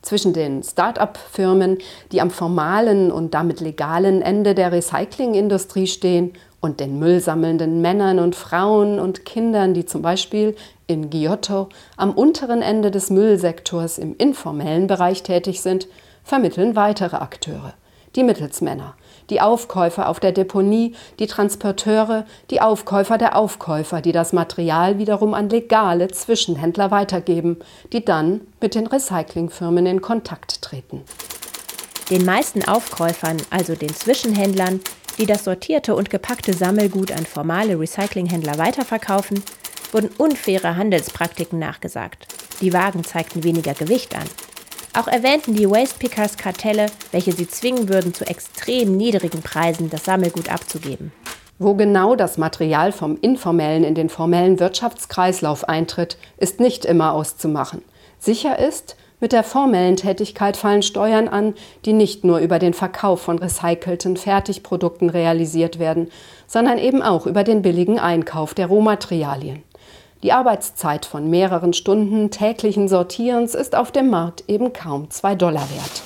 [0.02, 1.78] Zwischen den Start-up-Firmen,
[2.10, 6.32] die am formalen und damit legalen Ende der Recyclingindustrie stehen,
[6.64, 12.62] und den müllsammelnden Männern und Frauen und Kindern, die zum Beispiel in Giotto am unteren
[12.62, 15.88] Ende des Müllsektors im informellen Bereich tätig sind,
[16.24, 17.74] vermitteln weitere Akteure.
[18.16, 18.94] Die Mittelsmänner,
[19.28, 25.34] die Aufkäufer auf der Deponie, die Transporteure, die Aufkäufer der Aufkäufer, die das Material wiederum
[25.34, 27.58] an legale Zwischenhändler weitergeben,
[27.92, 31.02] die dann mit den Recyclingfirmen in Kontakt treten.
[32.08, 34.80] Den meisten Aufkäufern, also den Zwischenhändlern,
[35.18, 39.42] die das sortierte und gepackte Sammelgut an formale Recyclinghändler weiterverkaufen,
[39.92, 42.26] wurden unfaire Handelspraktiken nachgesagt.
[42.60, 44.24] Die Wagen zeigten weniger Gewicht an.
[44.96, 50.48] Auch erwähnten die Wastepickers Kartelle, welche sie zwingen würden, zu extrem niedrigen Preisen das Sammelgut
[50.48, 51.12] abzugeben.
[51.58, 57.82] Wo genau das Material vom informellen in den formellen Wirtschaftskreislauf eintritt, ist nicht immer auszumachen.
[58.18, 63.22] Sicher ist, mit der formellen Tätigkeit fallen Steuern an, die nicht nur über den Verkauf
[63.22, 66.10] von recycelten Fertigprodukten realisiert werden,
[66.46, 69.62] sondern eben auch über den billigen Einkauf der Rohmaterialien.
[70.22, 75.68] Die Arbeitszeit von mehreren Stunden täglichen Sortierens ist auf dem Markt eben kaum zwei Dollar
[75.70, 76.02] wert.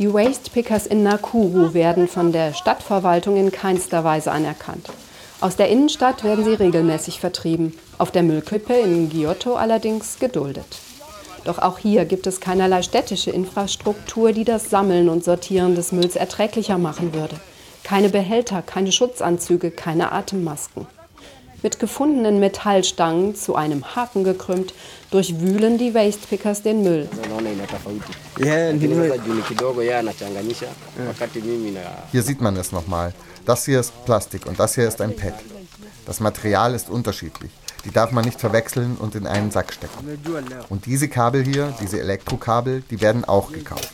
[0.00, 4.88] Die Waste Pickers in Nakuru werden von der Stadtverwaltung in keinster Weise anerkannt.
[5.40, 10.66] Aus der Innenstadt werden sie regelmäßig vertrieben, auf der Müllkippe in Giotto allerdings geduldet.
[11.44, 16.14] Doch auch hier gibt es keinerlei städtische Infrastruktur, die das Sammeln und Sortieren des Mülls
[16.14, 17.36] erträglicher machen würde.
[17.84, 20.86] Keine Behälter, keine Schutzanzüge, keine Atemmasken.
[21.62, 24.72] Mit gefundenen Metallstangen zu einem Haken gekrümmt,
[25.10, 27.08] durchwühlen die Wastepickers den Müll.
[32.12, 33.12] Hier sieht man es nochmal.
[33.44, 35.34] Das hier ist Plastik und das hier ist ein PET.
[36.06, 37.50] Das Material ist unterschiedlich.
[37.84, 40.18] Die darf man nicht verwechseln und in einen Sack stecken.
[40.68, 43.92] Und diese Kabel hier, diese Elektrokabel, die werden auch gekauft.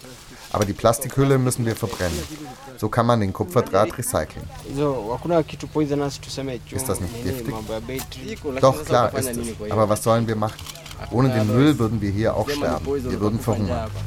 [0.53, 2.19] Aber die Plastikhülle müssen wir verbrennen.
[2.77, 4.45] So kann man den Kupferdraht recyceln.
[6.71, 7.55] Ist das nicht giftig?
[8.61, 9.71] Doch, klar ist es.
[9.71, 10.59] Aber was sollen wir machen?
[11.11, 12.87] Ohne den Müll würden wir hier auch sterben.
[12.87, 13.91] Wir würden verhungern.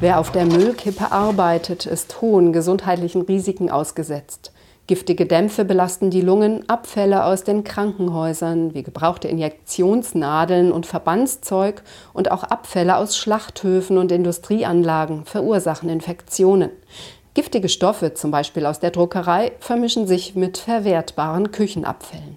[0.00, 4.52] Wer auf der Müllkippe arbeitet, ist hohen gesundheitlichen Risiken ausgesetzt.
[4.86, 12.30] Giftige Dämpfe belasten die Lungen, Abfälle aus den Krankenhäusern wie gebrauchte Injektionsnadeln und Verbandszeug und
[12.30, 16.70] auch Abfälle aus Schlachthöfen und Industrieanlagen verursachen Infektionen.
[17.34, 22.36] Giftige Stoffe, zum Beispiel aus der Druckerei, vermischen sich mit verwertbaren Küchenabfällen.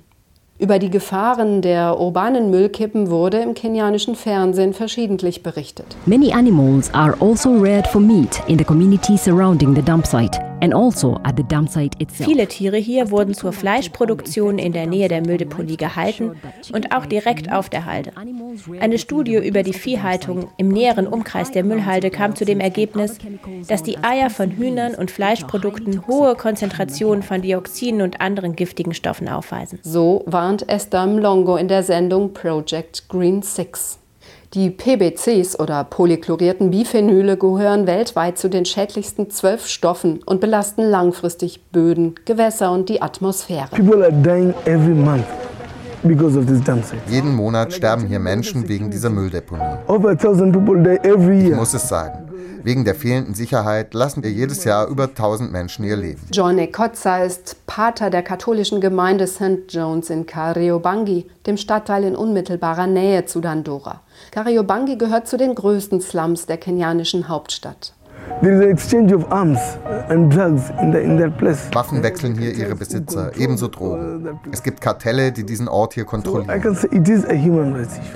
[0.58, 5.96] Über die Gefahren der urbanen Müllkippen wurde im kenianischen Fernsehen verschiedentlich berichtet.
[6.08, 11.20] Many animals are also reared for meat in the community surrounding the dump site also
[11.24, 12.28] at the dump site itself.
[12.30, 16.32] Viele Tiere hier wurden zur Fleischproduktion in der Nähe der Mülldeponie gehalten
[16.74, 18.12] und auch direkt auf der Halde.
[18.80, 23.18] Eine Studie über die Viehhaltung im näheren Umkreis der Müllhalde kam zu dem Ergebnis,
[23.68, 29.30] dass die Eier von Hühnern und Fleischprodukten hohe Konzentrationen von Dioxinen und anderen giftigen Stoffen
[29.30, 29.80] aufweisen.
[29.84, 33.99] So warnt Esther Mlongo in der Sendung Project Green 6.
[34.56, 41.62] Die PBCs oder polychlorierten Biphenyle gehören weltweit zu den schädlichsten zwölf Stoffen und belasten langfristig
[41.72, 43.68] Böden, Gewässer und die Atmosphäre.
[43.70, 45.26] People are dying every month.
[47.08, 49.62] Jeden Monat sterben hier Menschen wegen dieser Mülldeponie.
[49.88, 52.29] Ich muss es sagen.
[52.64, 56.22] Wegen der fehlenden Sicherheit lassen wir jedes Jahr über 1000 Menschen ihr Leben.
[56.32, 59.70] John Ekotza ist Pater der katholischen Gemeinde St.
[59.70, 64.02] Jones in Kariobangi, dem Stadtteil in unmittelbarer Nähe zu Dandora.
[64.32, 67.94] Kariobangi gehört zu den größten Slums der kenianischen Hauptstadt.
[71.74, 74.40] Waffen wechseln hier ihre Besitzer, ebenso Drogen.
[74.52, 76.78] Es gibt Kartelle, die diesen Ort hier kontrollieren.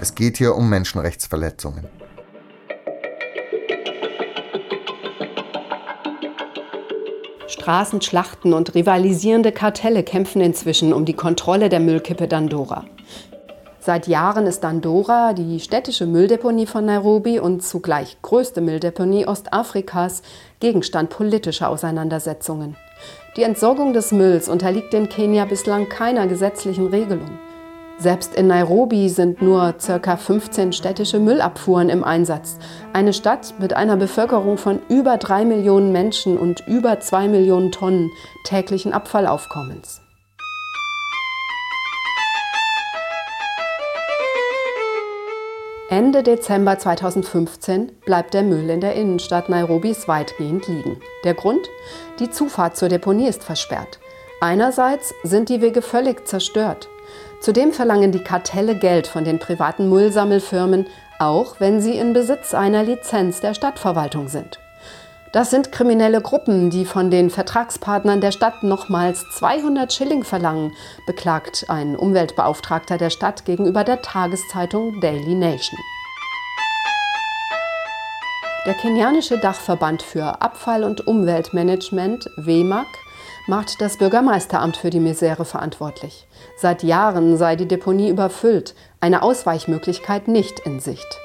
[0.01, 1.85] Es geht hier um Menschenrechtsverletzungen.
[7.53, 12.83] Straßenschlachten und rivalisierende Kartelle kämpfen inzwischen um die Kontrolle der Müllkippe Dandora.
[13.79, 20.23] Seit Jahren ist Dandora die städtische Mülldeponie von Nairobi und zugleich größte Mülldeponie Ostafrikas
[20.59, 22.75] Gegenstand politischer Auseinandersetzungen.
[23.37, 27.37] Die Entsorgung des Mülls unterliegt in Kenia bislang keiner gesetzlichen Regelung.
[27.99, 30.17] Selbst in Nairobi sind nur ca.
[30.17, 32.57] 15 städtische Müllabfuhren im Einsatz.
[32.91, 38.09] Eine Stadt mit einer Bevölkerung von über drei Millionen Menschen und über zwei Millionen Tonnen
[38.45, 40.01] täglichen Abfallaufkommens.
[45.89, 50.99] Ende Dezember 2015 bleibt der Müll in der Innenstadt Nairobis weitgehend liegen.
[51.23, 51.69] Der Grund?
[52.19, 53.99] Die Zufahrt zur Deponie ist versperrt.
[54.41, 56.89] Einerseits sind die Wege völlig zerstört.
[57.43, 60.87] Zudem verlangen die Kartelle Geld von den privaten Müllsammelfirmen,
[61.19, 64.59] auch wenn sie in Besitz einer Lizenz der Stadtverwaltung sind.
[65.33, 70.71] Das sind kriminelle Gruppen, die von den Vertragspartnern der Stadt nochmals 200 Schilling verlangen,
[71.05, 75.79] beklagt ein Umweltbeauftragter der Stadt gegenüber der Tageszeitung Daily Nation.
[78.65, 82.87] Der kenianische Dachverband für Abfall- und Umweltmanagement, WEMAG,
[83.47, 86.27] macht das Bürgermeisteramt für die Misere verantwortlich.
[86.55, 91.19] Seit Jahren sei die Deponie überfüllt, eine Ausweichmöglichkeit nicht in Sicht.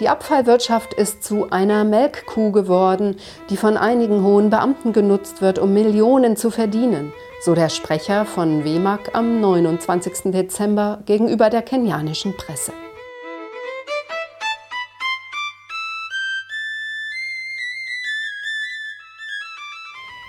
[0.00, 3.16] Die Abfallwirtschaft ist zu einer Melkkuh geworden,
[3.50, 8.64] die von einigen hohen Beamten genutzt wird, um Millionen zu verdienen, so der Sprecher von
[8.64, 10.32] WEMAG am 29.
[10.32, 12.72] Dezember gegenüber der kenianischen Presse.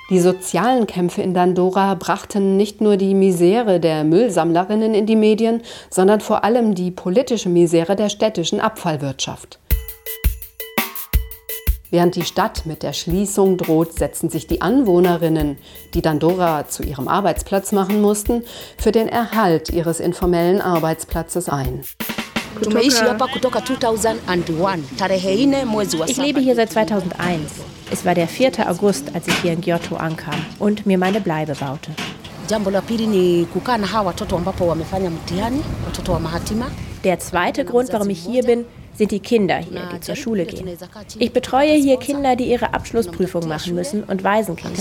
[0.10, 5.62] Die sozialen Kämpfe in Dandora brachten nicht nur die Misere der Müllsammlerinnen in die Medien,
[5.92, 9.60] sondern vor allem die politische Misere der städtischen Abfallwirtschaft.
[11.92, 15.58] Während die Stadt mit der Schließung droht, setzen sich die Anwohnerinnen,
[15.94, 18.44] die Dandora zu ihrem Arbeitsplatz machen mussten,
[18.80, 21.84] für den Erhalt ihres informellen Arbeitsplatzes ein.
[22.62, 27.40] Tumeishi hapa kutoka 2001 tarehe 4 mwezi wa Ich lebe hier seit 2001.
[27.92, 28.70] Es war der 4.
[28.70, 31.92] August, als ich hier in Giotto ankam und mir meine Bleibe baute.
[37.04, 40.68] Der zweite Grund, warum ich hier bin, sind die Kinder hier, die zur Schule gehen.
[41.20, 44.78] Ich betreue hier Kinder, die ihre Abschlussprüfung machen müssen und Waisenkinder.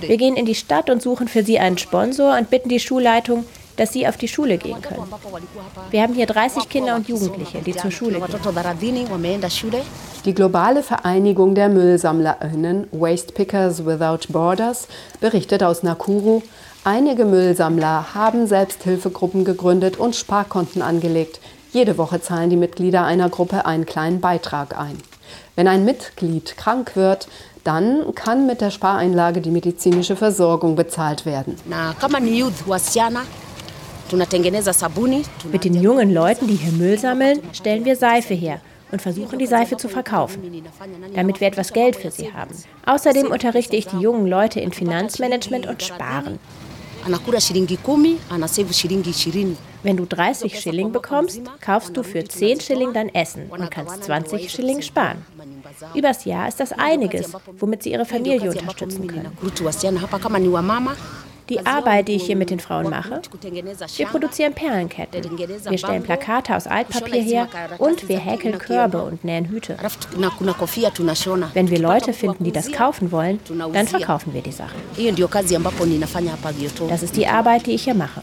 [0.00, 3.44] Wir gehen in die Stadt und suchen für sie einen Sponsor und bitten die Schulleitung,
[3.76, 5.06] dass sie auf die Schule gehen können.
[5.90, 8.24] Wir haben hier 30 Kinder und Jugendliche, die zur Schule gehen.
[10.24, 14.88] Die globale Vereinigung der MüllsammlerInnen Waste Pickers Without Borders
[15.20, 16.42] berichtet aus Nakuru,
[16.84, 21.40] einige Müllsammler haben Selbsthilfegruppen gegründet und Sparkonten angelegt.
[21.72, 24.98] Jede Woche zahlen die Mitglieder einer Gruppe einen kleinen Beitrag ein.
[25.56, 27.28] Wenn ein Mitglied krank wird,
[27.64, 31.56] dann kann mit der Spareinlage die medizinische Versorgung bezahlt werden.
[35.50, 38.60] Mit den jungen Leuten, die hier Müll sammeln, stellen wir Seife her
[38.90, 40.64] und versuchen, die Seife zu verkaufen,
[41.14, 42.54] damit wir etwas Geld für sie haben.
[42.86, 46.38] Außerdem unterrichte ich die jungen Leute in Finanzmanagement und Sparen.
[49.82, 54.50] Wenn du 30 Schilling bekommst, kaufst du für 10 Schilling dein Essen und kannst 20
[54.50, 55.24] Schilling sparen.
[55.94, 59.32] Übers Jahr ist das einiges, womit sie ihre Familie unterstützen können.
[61.48, 63.20] Die Arbeit, die ich hier mit den Frauen mache,
[63.96, 69.48] wir produzieren Perlenketten, wir stellen Plakate aus Altpapier her und wir häkeln Körbe und nähen
[69.48, 69.76] Hüte.
[71.54, 73.40] Wenn wir Leute finden, die das kaufen wollen,
[73.72, 74.80] dann verkaufen wir die Sachen.
[76.88, 78.22] Das ist die Arbeit, die ich hier mache.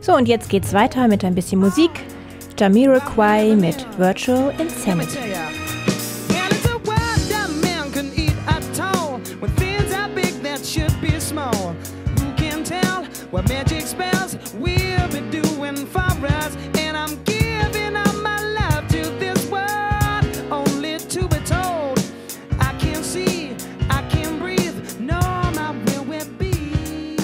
[0.00, 1.90] So, und jetzt geht's weiter mit ein bisschen Musik.
[2.58, 5.18] Jamiroquai mit Virtual Insanity.
[13.30, 16.56] What magic spells will be doing for us.
[16.78, 21.98] And I'm giving up my love to this world, only to be told
[22.58, 23.54] I can't see,
[23.90, 25.20] I can't breathe, no,
[25.54, 27.16] my will will be.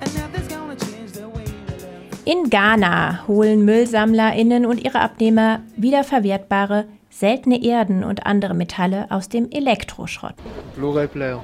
[0.00, 2.08] And nothing's gonna change the way we live.
[2.24, 9.48] In Ghana holen MüllsammlerInnen und ihre Abnehmer wiederverwertbare seltene Erden und andere Metalle aus dem
[9.50, 10.34] Elektroschrott.
[10.74, 11.42] Blu-ray-Player,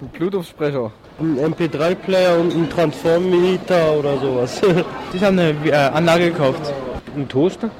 [0.00, 3.58] ein Bluetooth-Sprecher, ein MP3-Player und ein Transformer
[3.98, 4.60] oder sowas.
[5.12, 6.72] Ich habe eine äh, Anlage gekauft.
[7.16, 7.70] Ein Toaster.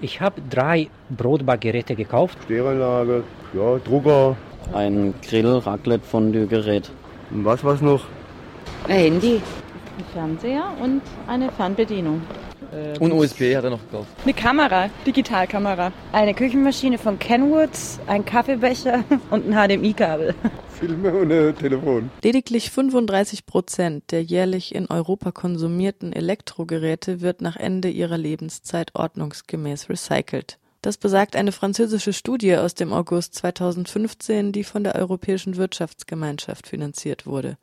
[0.00, 2.38] Ich habe drei Brotbackgeräte gekauft.
[2.44, 3.24] Stereoanlage,
[3.54, 4.36] ja, Drucker.
[4.72, 6.90] Ein Grill, Raclette, Fondue-Gerät.
[7.30, 8.04] Und was was noch?
[8.88, 9.40] Ein Handy,
[9.98, 12.22] ein Fernseher und eine Fernbedienung.
[12.74, 14.08] Ähm, und USB hat er noch gekauft.
[14.24, 15.92] Eine Kamera, Digitalkamera.
[16.12, 17.70] Eine Küchenmaschine von Kenwood,
[18.06, 20.34] ein Kaffeebecher und ein HDMI-Kabel.
[20.78, 22.10] Filme ein Telefon.
[22.22, 29.88] Lediglich 35 Prozent der jährlich in Europa konsumierten Elektrogeräte wird nach Ende ihrer Lebenszeit ordnungsgemäß
[29.88, 30.58] recycelt.
[30.82, 37.26] Das besagt eine französische Studie aus dem August 2015, die von der Europäischen Wirtschaftsgemeinschaft finanziert
[37.26, 37.56] wurde.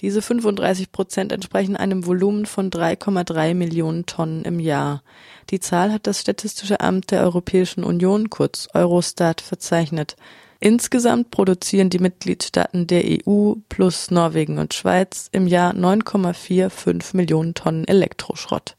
[0.00, 5.02] Diese 35 Prozent entsprechen einem Volumen von 3,3 Millionen Tonnen im Jahr.
[5.50, 10.16] Die Zahl hat das Statistische Amt der Europäischen Union, kurz Eurostat, verzeichnet.
[10.60, 17.86] Insgesamt produzieren die Mitgliedstaaten der EU plus Norwegen und Schweiz im Jahr 9,45 Millionen Tonnen
[17.86, 18.76] Elektroschrott.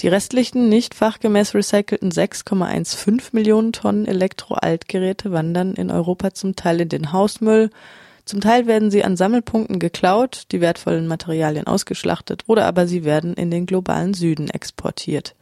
[0.00, 6.88] Die restlichen nicht fachgemäß recycelten 6,15 Millionen Tonnen Elektroaltgeräte wandern in Europa zum Teil in
[6.88, 7.70] den Hausmüll,
[8.24, 13.34] zum Teil werden sie an Sammelpunkten geklaut, die wertvollen Materialien ausgeschlachtet oder aber sie werden
[13.34, 15.34] in den globalen Süden exportiert.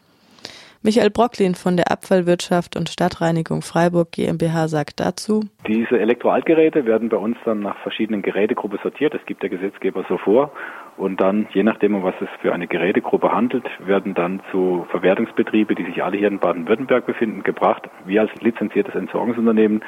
[0.84, 7.18] Michael Brocklin von der Abfallwirtschaft und Stadtreinigung Freiburg GmbH sagt dazu, Diese Elektroaltgeräte werden bei
[7.18, 9.14] uns dann nach verschiedenen Gerätegruppen sortiert.
[9.14, 10.50] Es gibt der Gesetzgeber so vor.
[10.96, 15.76] Und dann, je nachdem, um was es für eine Gerätegruppe handelt, werden dann zu Verwertungsbetriebe,
[15.76, 17.88] die sich alle hier in Baden-Württemberg befinden, gebracht.
[18.04, 19.84] Wir als lizenziertes Entsorgungsunternehmen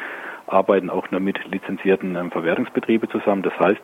[0.47, 3.43] arbeiten auch nur mit lizenzierten ähm, Verwertungsbetrieben zusammen.
[3.43, 3.81] Das heißt,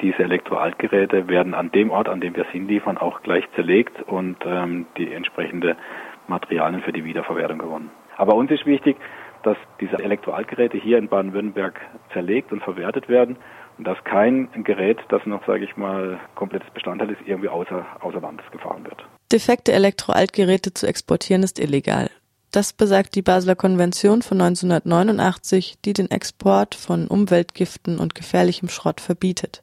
[0.00, 4.38] diese Elektroaltgeräte werden an dem Ort, an dem wir sie hinliefern, auch gleich zerlegt und
[4.46, 5.76] ähm, die entsprechende
[6.30, 7.90] Materialien für die Wiederverwertung gewonnen.
[8.16, 8.96] Aber uns ist wichtig,
[9.42, 11.80] dass diese Elektroaltgeräte hier in Baden-Württemberg
[12.12, 13.36] zerlegt und verwertet werden
[13.78, 18.20] und dass kein Gerät, das noch, sage ich mal, komplettes Bestandteil ist, irgendwie außer, außer
[18.20, 19.04] Landes gefahren wird.
[19.32, 22.10] Defekte Elektroaltgeräte zu exportieren ist illegal.
[22.52, 29.00] Das besagt die Basler Konvention von 1989, die den Export von Umweltgiften und gefährlichem Schrott
[29.00, 29.62] verbietet.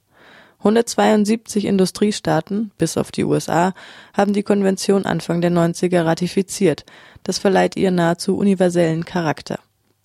[0.67, 3.73] 172 Industriestaaten, bis auf die USA,
[4.13, 6.85] haben die Konvention Anfang der 90er ratifiziert.
[7.23, 9.59] Das verleiht ihr nahezu universellen Charakter.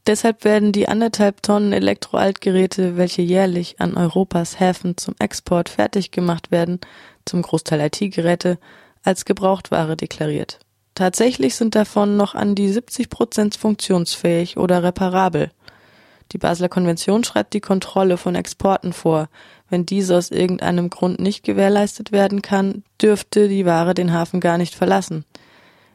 [0.06, 6.50] Deshalb werden die anderthalb Tonnen Elektroaltgeräte, welche jährlich an Europas Häfen zum Export fertig gemacht
[6.50, 6.80] werden,
[7.24, 8.58] zum Großteil IT-Geräte,
[9.04, 10.58] als Gebrauchtware deklariert.
[10.94, 15.50] Tatsächlich sind davon noch an die 70 Prozent funktionsfähig oder reparabel.
[16.32, 19.28] Die Basler Konvention schreibt die Kontrolle von Exporten vor.
[19.72, 24.58] Wenn diese aus irgendeinem Grund nicht gewährleistet werden kann, dürfte die Ware den Hafen gar
[24.58, 25.24] nicht verlassen.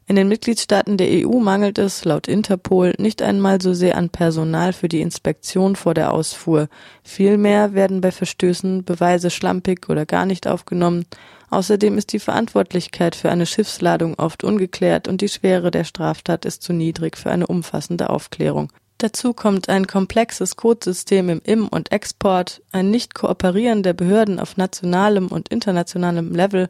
[0.07, 4.73] In den Mitgliedstaaten der EU mangelt es, laut Interpol, nicht einmal so sehr an Personal
[4.73, 6.69] für die Inspektion vor der Ausfuhr.
[7.03, 11.05] Vielmehr werden bei Verstößen Beweise schlampig oder gar nicht aufgenommen.
[11.51, 16.63] Außerdem ist die Verantwortlichkeit für eine Schiffsladung oft ungeklärt und die Schwere der Straftat ist
[16.63, 18.71] zu niedrig für eine umfassende Aufklärung.
[18.99, 25.27] Dazu kommt ein komplexes Codesystem im Im- und Export, ein Nicht-Kooperieren der Behörden auf nationalem
[25.27, 26.67] und internationalem Level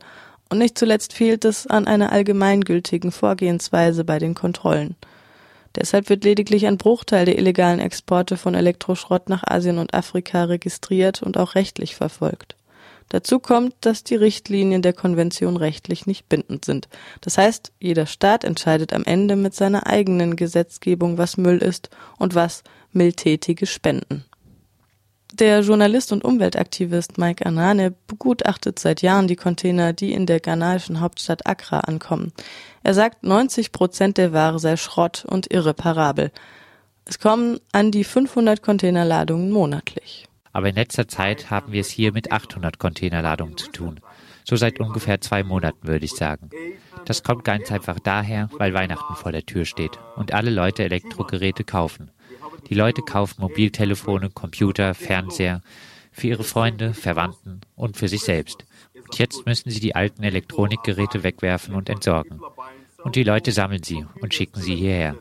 [0.49, 4.95] und nicht zuletzt fehlt es an einer allgemeingültigen Vorgehensweise bei den Kontrollen.
[5.75, 11.21] Deshalb wird lediglich ein Bruchteil der illegalen Exporte von Elektroschrott nach Asien und Afrika registriert
[11.21, 12.55] und auch rechtlich verfolgt.
[13.09, 16.89] Dazu kommt, dass die Richtlinien der Konvention rechtlich nicht bindend sind.
[17.21, 22.35] Das heißt, jeder Staat entscheidet am Ende mit seiner eigenen Gesetzgebung, was Müll ist und
[22.35, 24.25] was mildtätige Spenden.
[25.33, 30.99] Der Journalist und Umweltaktivist Mike Anane begutachtet seit Jahren die Container, die in der ghanaischen
[30.99, 32.33] Hauptstadt Accra ankommen.
[32.81, 36.31] Er sagt, 90 Prozent der Ware sei Schrott und irreparabel.
[37.05, 40.27] Es kommen an die 500 Containerladungen monatlich.
[40.51, 43.99] Aber in letzter Zeit haben wir es hier mit 800 Containerladungen zu tun.
[44.43, 46.49] So seit ungefähr zwei Monaten, würde ich sagen.
[47.05, 51.63] Das kommt ganz einfach daher, weil Weihnachten vor der Tür steht und alle Leute Elektrogeräte
[51.63, 52.11] kaufen.
[52.69, 55.61] Die Leute kaufen Mobiltelefone, Computer, Fernseher
[56.11, 58.65] für ihre Freunde, Verwandten und für sich selbst.
[58.93, 62.41] Und jetzt müssen sie die alten Elektronikgeräte wegwerfen und entsorgen.
[63.03, 65.15] Und die Leute sammeln sie und schicken sie hierher.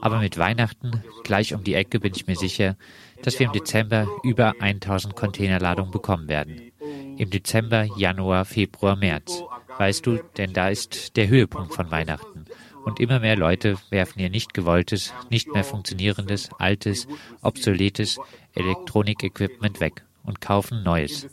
[0.00, 2.76] Aber mit Weihnachten, gleich um die Ecke, bin ich mir sicher,
[3.22, 6.72] dass wir im Dezember über 1000 Containerladungen bekommen werden.
[7.16, 9.42] Im Dezember, Januar, Februar, März.
[9.78, 12.46] Weißt du, denn da ist der Höhepunkt von Weihnachten.
[12.84, 17.08] Und immer mehr Leute werfen ihr nicht gewolltes, nicht mehr funktionierendes, altes,
[17.42, 18.18] obsoletes
[18.54, 21.24] Elektronikequipment weg und kaufen neues.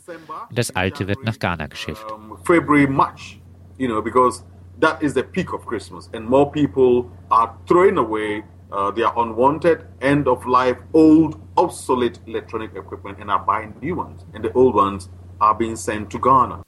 [0.48, 2.06] Und das alte wird nach Ghana geschifft.
[2.44, 3.40] February, March,
[3.78, 4.44] you know, because
[4.80, 9.84] that is the peak of Christmas and more people are throwing away uh, their unwanted,
[10.00, 14.24] end of life, old, obsolete electronic equipment and are buying new ones.
[14.34, 15.08] And the old ones
[15.40, 16.64] are being sent to Ghana.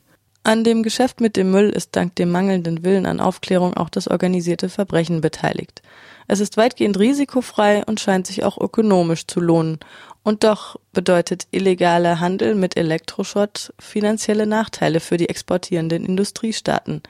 [0.46, 4.06] An dem Geschäft mit dem Müll ist dank dem mangelnden Willen an Aufklärung auch das
[4.06, 5.82] organisierte Verbrechen beteiligt.
[6.28, 9.80] Es ist weitgehend risikofrei und scheint sich auch ökonomisch zu lohnen.
[10.22, 17.02] Und doch bedeutet illegaler Handel mit Elektroschrott finanzielle Nachteile für die exportierenden Industriestaaten.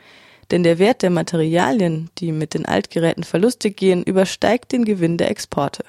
[0.51, 5.31] Denn der Wert der Materialien, die mit den Altgeräten verlustig gehen, übersteigt den Gewinn der
[5.31, 5.85] Exporte.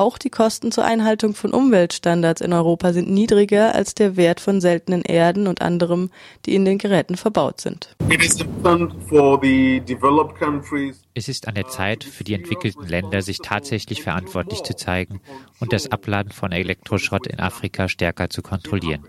[0.00, 4.62] Auch die Kosten zur Einhaltung von Umweltstandards in Europa sind niedriger als der Wert von
[4.62, 6.10] seltenen Erden und anderem,
[6.46, 7.94] die in den Geräten verbaut sind.
[11.14, 15.20] Es ist an der Zeit für die entwickelten Länder, sich tatsächlich verantwortlich zu zeigen
[15.58, 19.06] und das Abladen von Elektroschrott in Afrika stärker zu kontrollieren.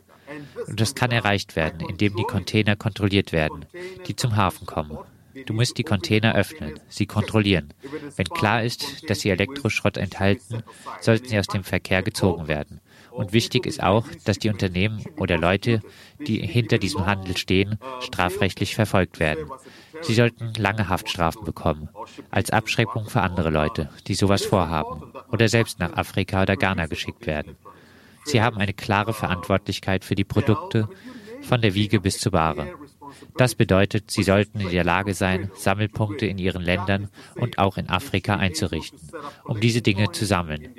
[0.68, 3.66] Und das kann erreicht werden, indem die Container kontrolliert werden,
[4.08, 4.98] die zum Hafen kommen.
[5.46, 7.74] Du musst die Container öffnen, sie kontrollieren.
[8.16, 10.64] Wenn klar ist, dass sie Elektroschrott enthalten,
[11.00, 12.82] sollten sie aus dem Verkehr gezogen werden.
[13.12, 15.82] Und wichtig ist auch, dass die Unternehmen oder Leute,
[16.26, 19.50] die hinter diesem Handel stehen, strafrechtlich verfolgt werden.
[20.02, 21.90] Sie sollten lange Haftstrafen bekommen,
[22.30, 27.28] als Abschreckung für andere Leute, die sowas vorhaben oder selbst nach Afrika oder Ghana geschickt
[27.28, 27.58] werden.
[28.24, 30.88] Sie haben eine klare Verantwortlichkeit für die Produkte,
[31.42, 32.76] von der Wiege bis zur Ware.
[33.38, 37.90] Das bedeutet, sie sollten in der Lage sein, Sammelpunkte in ihren Ländern und auch in
[37.90, 39.00] Afrika einzurichten,
[39.44, 40.76] um diese Dinge zu sammeln,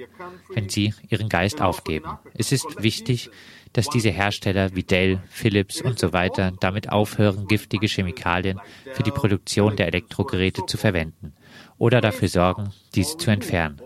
[0.54, 2.18] wenn sie ihren Geist aufgeben.
[2.34, 3.30] Es ist wichtig,
[3.72, 8.60] dass diese Hersteller wie Dell, Philips und so weiter damit aufhören, giftige Chemikalien
[8.92, 11.32] für die Produktion der Elektrogeräte zu verwenden
[11.78, 13.80] oder dafür sorgen, diese zu entfernen.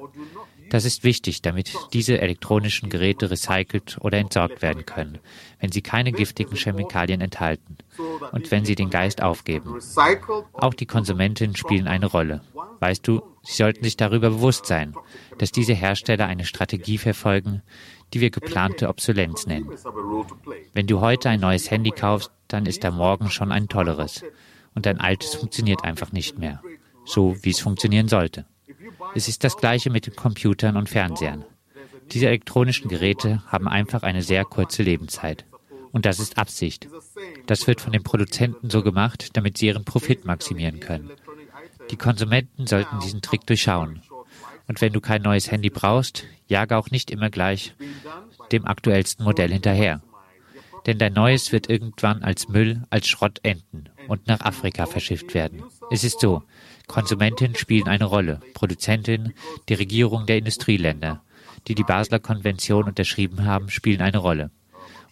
[0.70, 5.18] Das ist wichtig, damit diese elektronischen Geräte recycelt oder entsorgt werden können,
[5.60, 7.76] wenn sie keine giftigen Chemikalien enthalten
[8.32, 9.78] und wenn sie den Geist aufgeben.
[10.52, 12.42] Auch die Konsumentinnen spielen eine Rolle.
[12.80, 14.94] Weißt du, sie sollten sich darüber bewusst sein,
[15.38, 17.62] dass diese Hersteller eine Strategie verfolgen,
[18.12, 19.70] die wir geplante Obsolenz nennen.
[20.74, 24.24] Wenn du heute ein neues Handy kaufst, dann ist da morgen schon ein tolleres.
[24.74, 26.62] Und dein altes funktioniert einfach nicht mehr.
[27.04, 28.46] So wie es funktionieren sollte.
[29.14, 31.45] Es ist das gleiche mit den Computern und Fernsehern.
[32.12, 35.45] Diese elektronischen Geräte haben einfach eine sehr kurze Lebenszeit.
[35.93, 36.89] Und das ist Absicht.
[37.47, 41.11] Das wird von den Produzenten so gemacht, damit sie ihren Profit maximieren können.
[41.91, 44.03] Die Konsumenten sollten diesen Trick durchschauen.
[44.68, 47.74] Und wenn du kein neues Handy brauchst, jage auch nicht immer gleich
[48.53, 50.03] dem aktuellsten Modell hinterher.
[50.87, 55.64] Denn dein neues wird irgendwann als Müll, als Schrott enden und nach Afrika verschifft werden.
[55.91, 56.43] Es ist so,
[56.87, 59.34] Konsumentinnen spielen eine Rolle, Produzentinnen,
[59.68, 61.22] die Regierung der Industrieländer,
[61.66, 64.51] die die Basler Konvention unterschrieben haben, spielen eine Rolle.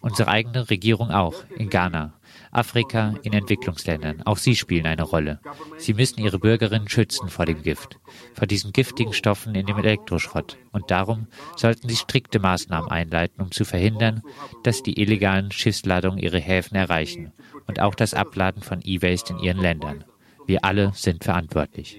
[0.00, 2.12] Unsere eigene Regierung auch, in Ghana,
[2.50, 4.22] Afrika, in Entwicklungsländern.
[4.24, 5.40] Auch sie spielen eine Rolle.
[5.78, 7.98] Sie müssen ihre Bürgerinnen schützen vor dem Gift,
[8.34, 10.58] vor diesen giftigen Stoffen in dem Elektroschrott.
[10.72, 14.22] Und darum sollten sie strikte Maßnahmen einleiten, um zu verhindern,
[14.62, 17.32] dass die illegalen Schiffsladungen ihre Häfen erreichen
[17.66, 20.04] und auch das Abladen von E-Waste in ihren Ländern.
[20.46, 21.96] Wir alle sind verantwortlich.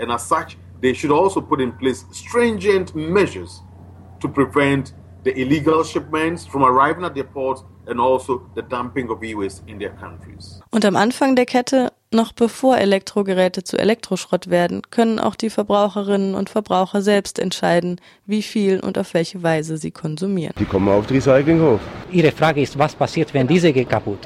[0.00, 3.62] And as such, they should also put in place stringent measures
[4.20, 4.94] to prevent
[5.24, 9.78] the illegal shipments from arriving at their ports and also the dumping of e-waste in
[9.78, 10.60] their countries.
[10.70, 16.34] Und am Anfang der Kette, noch bevor Elektrogeräte zu Elektroschrott werden, können auch die Verbraucherinnen
[16.34, 20.54] und Verbraucher selbst entscheiden, wie viel und auf welche Weise sie konsumieren.
[20.58, 21.80] Die kommen auf den Recyclinghof.
[22.10, 24.18] Ihre Frage ist, was passiert, wenn diese geht kaputt?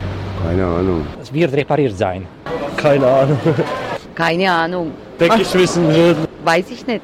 [0.43, 1.07] Keine Ahnung.
[1.20, 2.26] Es wird repariert sein.
[2.76, 3.39] Keine Ahnung.
[4.14, 4.93] Keine Ahnung.
[5.18, 6.26] Weggeschmissen würden.
[6.45, 7.03] Weiß ich nicht.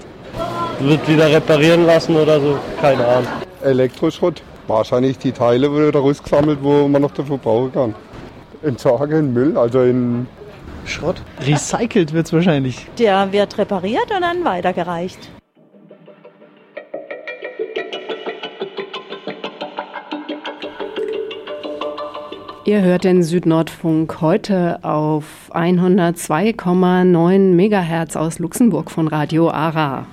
[0.81, 2.59] Wird wieder reparieren lassen oder so?
[2.81, 3.29] Keine Ahnung.
[3.62, 4.43] Elektroschrott.
[4.68, 7.95] Wahrscheinlich die Teile wieder rausgesammelt, wo man noch dafür brauchen kann.
[8.62, 10.26] Entsorgen Müll, also in
[10.89, 11.22] Schrott.
[11.41, 12.86] Recycelt wird es wahrscheinlich.
[12.99, 15.30] Der wird repariert und dann weitergereicht.
[22.68, 25.24] Ihr hört den Südnordfunk heute auf
[25.55, 30.07] 102,9 Megahertz aus Luxemburg von Radio ARA.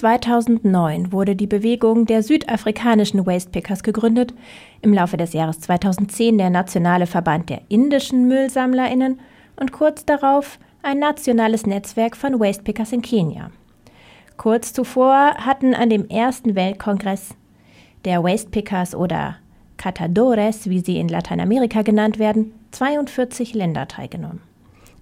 [0.00, 4.32] 2009 wurde die Bewegung der südafrikanischen Wastepickers gegründet,
[4.80, 9.20] im Laufe des Jahres 2010 der Nationale Verband der indischen Müllsammlerinnen
[9.56, 13.50] und kurz darauf ein nationales Netzwerk von Wastepickers in Kenia.
[14.38, 17.34] Kurz zuvor hatten an dem ersten Weltkongress
[18.06, 19.36] der Wastepickers oder
[19.76, 24.49] Catadores, wie sie in Lateinamerika genannt werden, 42 Länder teilgenommen.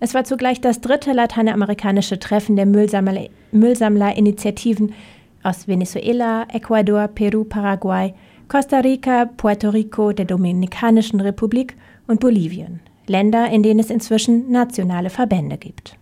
[0.01, 4.92] Es war zugleich das dritte lateinamerikanische Treffen der Müllsammler Müllsammlerinitiativen
[5.42, 8.14] aus Venezuela, Ecuador, Peru, Paraguay,
[8.49, 11.76] Costa Rica, Puerto Rico, der Dominikanischen Republik
[12.07, 12.80] und Bolivien.
[13.07, 15.96] Länder, in denen es inzwischen nationale Verbände gibt.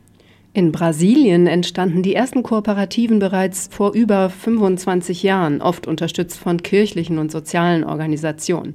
[0.52, 7.18] In Brasilien entstanden die ersten Kooperativen bereits vor über 25 Jahren, oft unterstützt von kirchlichen
[7.18, 8.74] und sozialen Organisationen.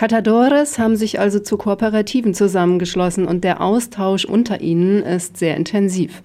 [0.00, 6.22] Catadores haben sich also zu Kooperativen zusammengeschlossen und der Austausch unter ihnen ist sehr intensiv.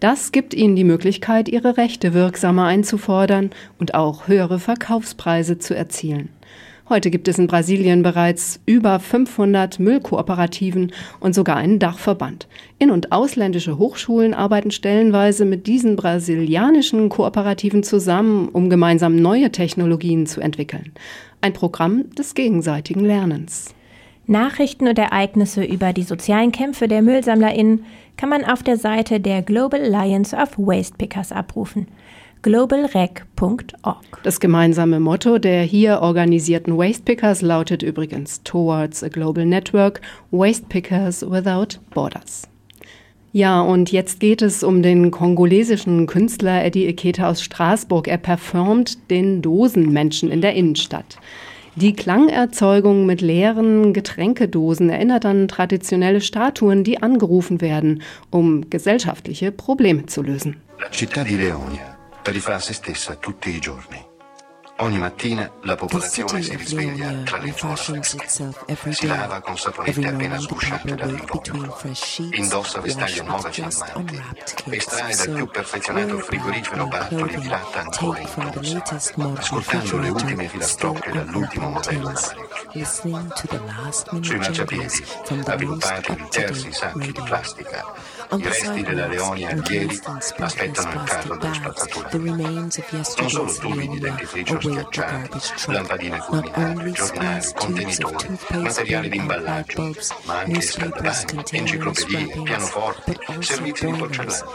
[0.00, 6.30] Das gibt ihnen die Möglichkeit, ihre Rechte wirksamer einzufordern und auch höhere Verkaufspreise zu erzielen.
[6.86, 12.46] Heute gibt es in Brasilien bereits über 500 Müllkooperativen und sogar einen Dachverband.
[12.78, 20.26] In- und ausländische Hochschulen arbeiten stellenweise mit diesen brasilianischen Kooperativen zusammen, um gemeinsam neue Technologien
[20.26, 20.92] zu entwickeln.
[21.44, 23.74] Ein Programm des gegenseitigen Lernens.
[24.26, 27.84] Nachrichten und Ereignisse über die sozialen Kämpfe der MüllsammlerInnen
[28.16, 31.86] kann man auf der Seite der Global Alliance of Waste Pickers abrufen
[32.40, 34.22] globalrec.org.
[34.22, 41.78] Das gemeinsame Motto der hier organisierten Wastepickers lautet übrigens Towards a Global Network, Wastepickers Without
[41.92, 42.48] Borders.
[43.36, 48.06] Ja, und jetzt geht es um den kongolesischen Künstler Eddie Eketa aus Straßburg.
[48.06, 51.18] Er performt den Dosenmenschen in der Innenstadt.
[51.74, 60.06] Die Klangerzeugung mit leeren Getränkedosen erinnert an traditionelle Statuen, die angerufen werden, um gesellschaftliche Probleme
[60.06, 60.58] zu lösen.
[60.78, 64.03] La città di Leonia rifà se stessa tutti i giorni.
[64.84, 70.94] Ogni mattina la popolazione si risveglia tra le lenzuola Si lava con saponette appena sgusciate
[70.94, 71.78] dal lavoro.
[72.32, 74.22] Indossa vestaglie nuove fiammanti.
[74.68, 78.82] Estrae dal più perfezionato frigorifero barattoli di latta ancora in corsa.
[79.38, 82.12] Ascoltando le ultime filastrocche dall'ultimo modello
[84.20, 85.04] Sui marciapiedi,
[85.46, 87.84] avviluppati di terzi sacchi di plastica,
[88.36, 92.08] i resti della Leonia ieri aspettano il carro della spazzatura.
[93.02, 95.28] Sono solo tubi di dentifricio commerciali,
[95.66, 99.94] lampadine culinarie, giornali, contenitori, materiali di imballaggio,
[100.24, 104.52] ma anche scaldavani, enciclopedie, pianoforti, servizi di porcellana.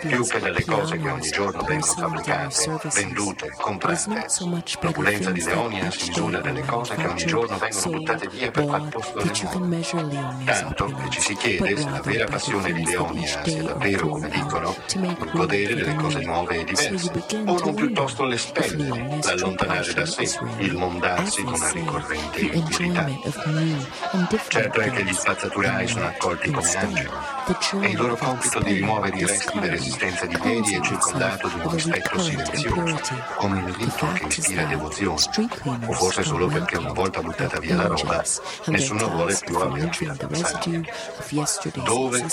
[0.00, 4.26] Più che delle cose che ogni giorno vengono fabbricate, vendute, comprate.
[4.80, 8.88] L'opulenza di Leonia si misura delle cose che ogni giorno vengono buttate via per far
[8.88, 10.44] posto alle nuove.
[10.44, 14.74] Tanto che ci si chiede se la vera passione di Leonia sia davvero, come dicono,
[15.32, 17.10] godere delle cose nuove e diverse,
[17.46, 18.88] o non piuttosto le spelle,
[19.22, 23.08] l'allontanare da sé, il mondarsi con una ricorrente inutilità.
[24.48, 27.10] Certo è che gli spazzaturai sono accolti come angeli
[27.80, 31.70] e il loro compito di rimuovere i resti dell'esistenza di piedi è circondato di un
[31.70, 33.00] rispetto silenzioso,
[33.36, 35.20] come il rito che ispira devozione,
[35.86, 38.22] o forse solo perché una volta buttata via la roba,
[38.66, 40.82] nessuno vuole più averci da pensare.
[41.84, 42.24] Dove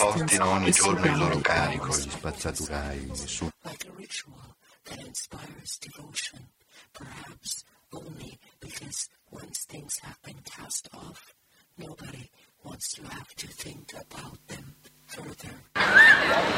[3.63, 4.55] Like a ritual
[4.85, 6.47] that inspires devotion,
[6.93, 7.63] perhaps
[7.93, 11.33] only because once things have been cast off,
[11.77, 12.29] nobody
[12.63, 14.75] wants to have to think about them
[15.05, 16.57] further.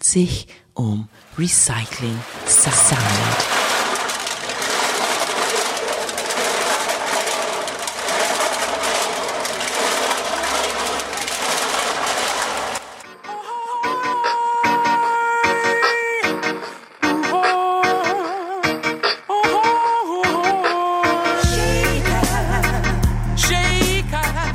[0.00, 0.46] Sich.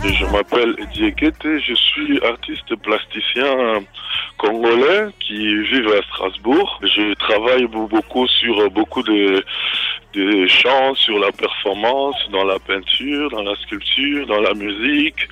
[0.03, 3.83] Je m'appelle Eddie Ekete, je suis artiste plasticien
[4.41, 6.79] congolais qui vit à Strasbourg.
[6.81, 9.43] Je travaille beaucoup sur beaucoup de,
[10.13, 15.27] de chants, sur la performance, dans la peinture, dans la sculpture, dans la musique.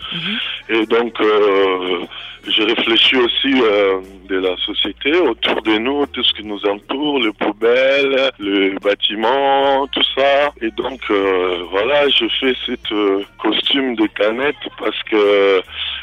[0.69, 2.05] Et donc, euh,
[2.47, 7.19] je réfléchis aussi euh, de la société autour de nous, tout ce qui nous entoure,
[7.19, 10.51] les poubelles, les bâtiments, tout ça.
[10.61, 15.61] Et donc, euh, voilà, je fais cette euh, costume de canette parce que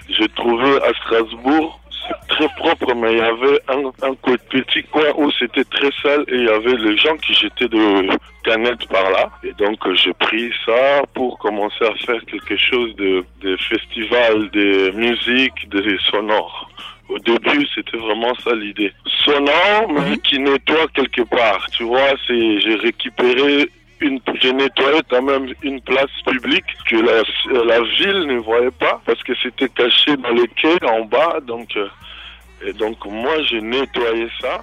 [0.08, 1.80] j'ai trouvé à Strasbourg
[2.28, 6.44] très propre, mais il y avait un, petit coin où c'était très sale et il
[6.44, 8.08] y avait les gens qui jetaient de
[8.44, 9.30] canettes par là.
[9.42, 14.50] Et donc euh, j'ai pris ça pour commencer à faire quelque chose de, de festival,
[14.50, 16.70] de musique, de sonore.
[17.08, 18.92] Au début, c'était vraiment ça l'idée.
[19.24, 21.64] Sonore, mais qui nettoie quelque part.
[21.70, 23.70] Tu vois, c'est j'ai récupéré
[24.00, 29.00] une, j'ai nettoyé quand même une place publique que la, la ville ne voyait pas
[29.04, 31.38] parce que c'était caché dans les quais en bas.
[31.46, 31.88] Donc, euh,
[32.66, 34.60] et donc moi, j'ai nettoyé ça,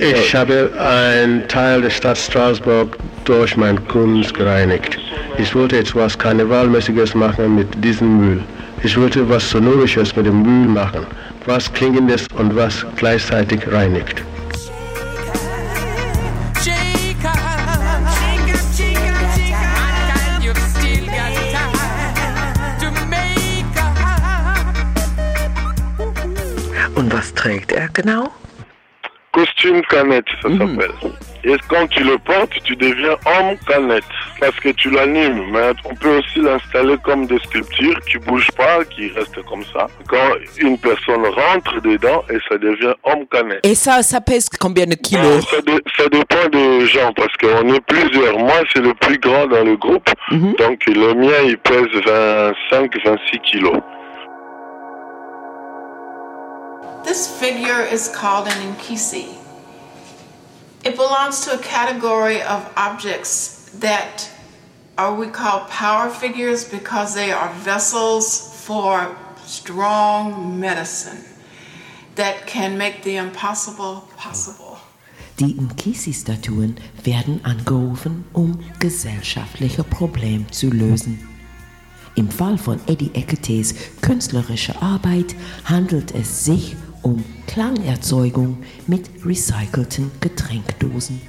[0.00, 2.96] ich habe einen Teil der Stadt Straßburg
[3.26, 4.98] durch meine Kunst gereinigt.
[5.38, 8.42] Ich wollte etwas Karnevalmäßiges machen mit diesem Müll.
[8.82, 11.06] Ich wollte was Sonorisches mit dem Müll machen,
[11.44, 14.22] was Klingendes und was gleichzeitig reinigt.
[27.02, 28.30] Und was trägt er genau?
[29.32, 30.92] Costume canette, ça s'appelle.
[31.42, 34.04] Et quand tu le portes, tu deviens homme canette.
[34.38, 35.50] Parce que tu l'animes.
[35.50, 39.86] Mais on peut aussi l'installer comme des sculptures qui bougent pas, qui restent comme ça.
[40.08, 43.66] Quand une personne rentre dedans, et ça devient homme canette.
[43.66, 45.48] Et ça, ça pèse combien de kilos?
[45.50, 48.38] Ça, dé- ça dépend des gens parce qu'on est plusieurs.
[48.38, 50.08] Moi, c'est le plus grand dans le groupe.
[50.30, 51.88] Donc, le mien, il pèse
[52.70, 53.80] 25-26 kilos.
[57.04, 59.34] This figure is called an inkisi.
[60.84, 64.28] It belongs to a category of objects that
[64.96, 71.24] are we call power figures because they are vessels for strong medicine
[72.14, 74.78] that can make the impossible possible.
[75.40, 81.28] Die Nkisi-Statuen werden angerufen, um gesellschaftliche Probleme zu lösen.
[82.14, 85.34] Im Fall von Eddie Eketes künstlerischer Arbeit
[85.64, 86.91] handelt es sich um
[87.46, 91.20] Klangerzeugung mit recycelten Getränkdosen.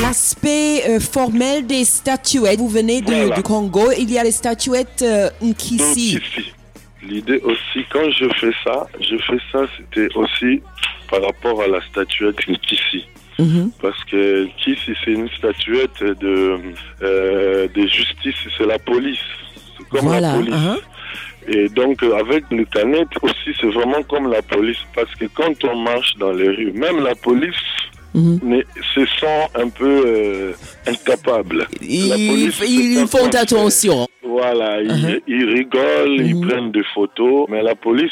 [0.00, 3.34] L'aspect euh, formel des statuettes, vous venez de, Voilà.
[3.36, 6.18] du Congo, il y a les statuettes euh, Nkisi.
[7.02, 10.62] L'idée aussi, quand je fais ça, je fais ça, c'était aussi
[11.10, 13.04] par rapport à la statuette Nkisi.
[13.80, 16.60] Parce que Nkisi, c'est une statuette de,
[17.02, 19.18] euh, de justice, c'est la police.
[19.76, 20.54] C'est comme Voilà, la police.
[20.54, 20.76] hein.
[21.48, 24.78] Et donc, euh, avec le canet aussi, c'est vraiment comme la police.
[24.94, 27.54] Parce que quand on marche dans les rues, même la police
[28.14, 28.64] mais
[28.94, 30.52] se sent un peu euh,
[30.86, 31.66] incapable.
[31.80, 32.52] Ils,
[33.08, 34.06] font attention.
[34.22, 38.10] Voilà, ils, ils rigolent, ils prennent des photos, mais la police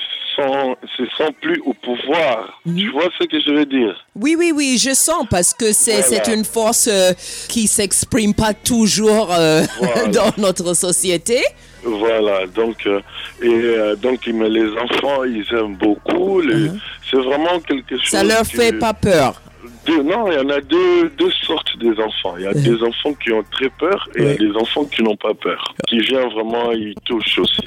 [0.96, 2.60] se sent plus au pouvoir.
[2.64, 3.94] Tu vois ce que je veux dire?
[4.14, 6.34] Oui, oui, oui, je sens parce que c'est Voilà.
[6.34, 7.12] une force euh,
[7.48, 10.06] qui s'exprime pas toujours euh, Voilà.
[10.08, 11.40] dans notre société.
[11.84, 13.00] Voilà, donc, euh,
[13.42, 16.40] et euh, donc mais les enfants, ils aiment beaucoup.
[16.40, 16.70] les-
[17.10, 18.06] C'est vraiment quelque chose.
[18.08, 19.40] Ça leur que- fait pas peur.
[19.86, 22.34] Deux- non, il y en a deux, deux sortes des enfants.
[22.38, 24.84] Il y a des enfants qui ont très peur et il y a des enfants
[24.84, 25.74] qui n'ont pas peur.
[25.88, 27.62] Qui viennent vraiment, ils touchent aussi.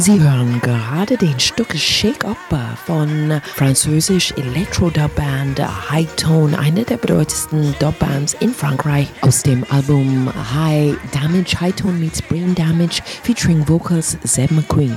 [0.00, 2.38] Sie hören gerade den Stück Shake Up
[2.86, 10.96] von französisch Elektro-Dub-Band High Tone, eine der bedeutendsten Dub-Bands in Frankreich, aus dem Album High
[11.12, 14.96] Damage, High Tone meets Brain Damage, featuring vocals Zeb McQueen.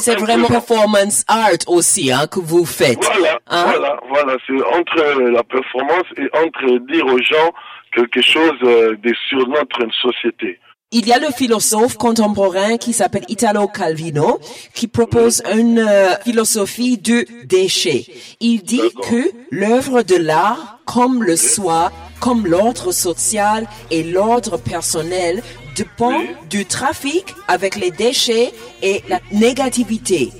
[0.00, 3.04] C'est vraiment performance art aussi hein, que vous faites.
[3.04, 3.64] Voilà, Hein?
[3.66, 4.36] voilà, voilà.
[4.46, 7.50] C'est entre la performance et entre dire aux gens
[7.94, 10.60] quelque chose euh, de sur notre société.
[10.92, 14.40] Il y a le philosophe contemporain qui s'appelle Italo Calvino
[14.74, 18.06] qui propose une euh, philosophie du déchet.
[18.40, 25.42] Il dit que l'œuvre de l'art, comme le soi, comme l'ordre social et l'ordre personnel,
[25.76, 28.52] dépend du trafic avec les déchets
[28.82, 30.30] et la négativité.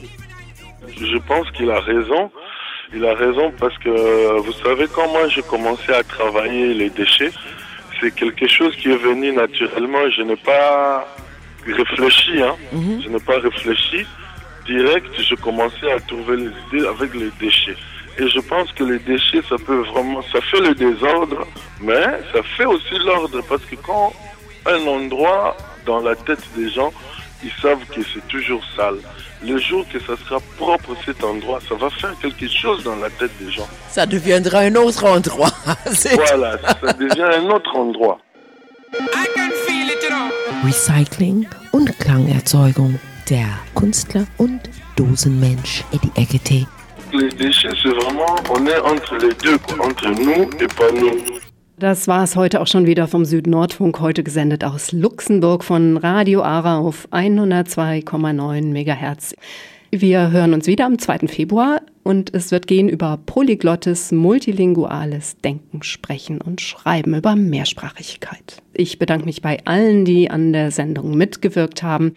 [1.01, 2.31] Je pense qu'il a raison.
[2.93, 6.91] Il a raison parce que, euh, vous savez, quand moi j'ai commencé à travailler les
[6.91, 7.31] déchets,
[8.01, 10.11] c'est quelque chose qui est venu naturellement.
[10.17, 11.07] Je n'ai pas
[11.67, 12.57] réfléchi, hein.
[13.03, 14.05] Je n'ai pas réfléchi.
[14.67, 17.77] Direct, je commençais à trouver les idées avec les déchets.
[18.21, 21.47] Et je pense que les déchets, ça peut vraiment, ça fait le désordre,
[21.81, 22.05] mais
[22.35, 24.13] ça fait aussi l'ordre parce que quand
[24.67, 25.57] un endroit
[25.87, 26.93] dans la tête des gens,
[27.43, 28.99] ils savent que c'est toujours sale.
[29.43, 33.09] Le jour que ça sera propre cet endroit, ça va faire quelque chose dans la
[33.09, 33.67] tête des gens.
[33.89, 35.53] Ça deviendra un autre endroit.
[36.15, 38.19] Voilà, ça devient un autre endroit.
[40.63, 43.01] Recycling und Klangerzeugung.
[43.31, 44.61] Der Künstler und
[44.97, 46.67] Dosenmensch Eddie Ekete.
[47.13, 51.41] Les déchets, c'est vraiment, on est entre les deux, entre nous et pas nous.
[51.79, 56.43] Das war es heute auch schon wieder vom Südnordfunk, heute gesendet aus Luxemburg von Radio
[56.43, 59.35] Ara auf 102,9 Megahertz.
[59.91, 61.27] Wir hören uns wieder am 2.
[61.27, 68.63] Februar und es wird gehen über polyglottes, multilinguales Denken, Sprechen und Schreiben, über Mehrsprachigkeit.
[68.73, 72.15] Ich bedanke mich bei allen, die an der Sendung mitgewirkt haben.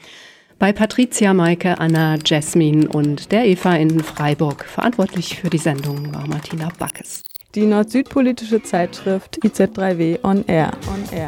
[0.59, 4.65] Bei Patricia, Maike, Anna, Jasmin und der Eva in Freiburg.
[4.65, 7.21] Verantwortlich für die Sendung war Martina Backes.
[7.55, 10.71] Die nord-süd-politische Zeitschrift IZ3W On Air.
[10.87, 11.27] On Air.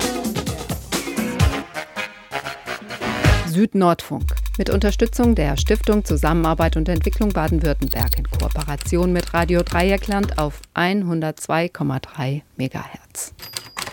[3.48, 4.36] Südnordfunk.
[4.58, 12.42] Mit Unterstützung der Stiftung Zusammenarbeit und Entwicklung Baden-Württemberg in Kooperation mit Radio Dreieckland auf 102,3
[12.58, 13.34] MHz.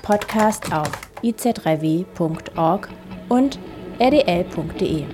[0.03, 0.91] Podcast auf
[1.23, 2.89] iz3w.org
[3.29, 3.59] und
[3.99, 5.05] rdl.de.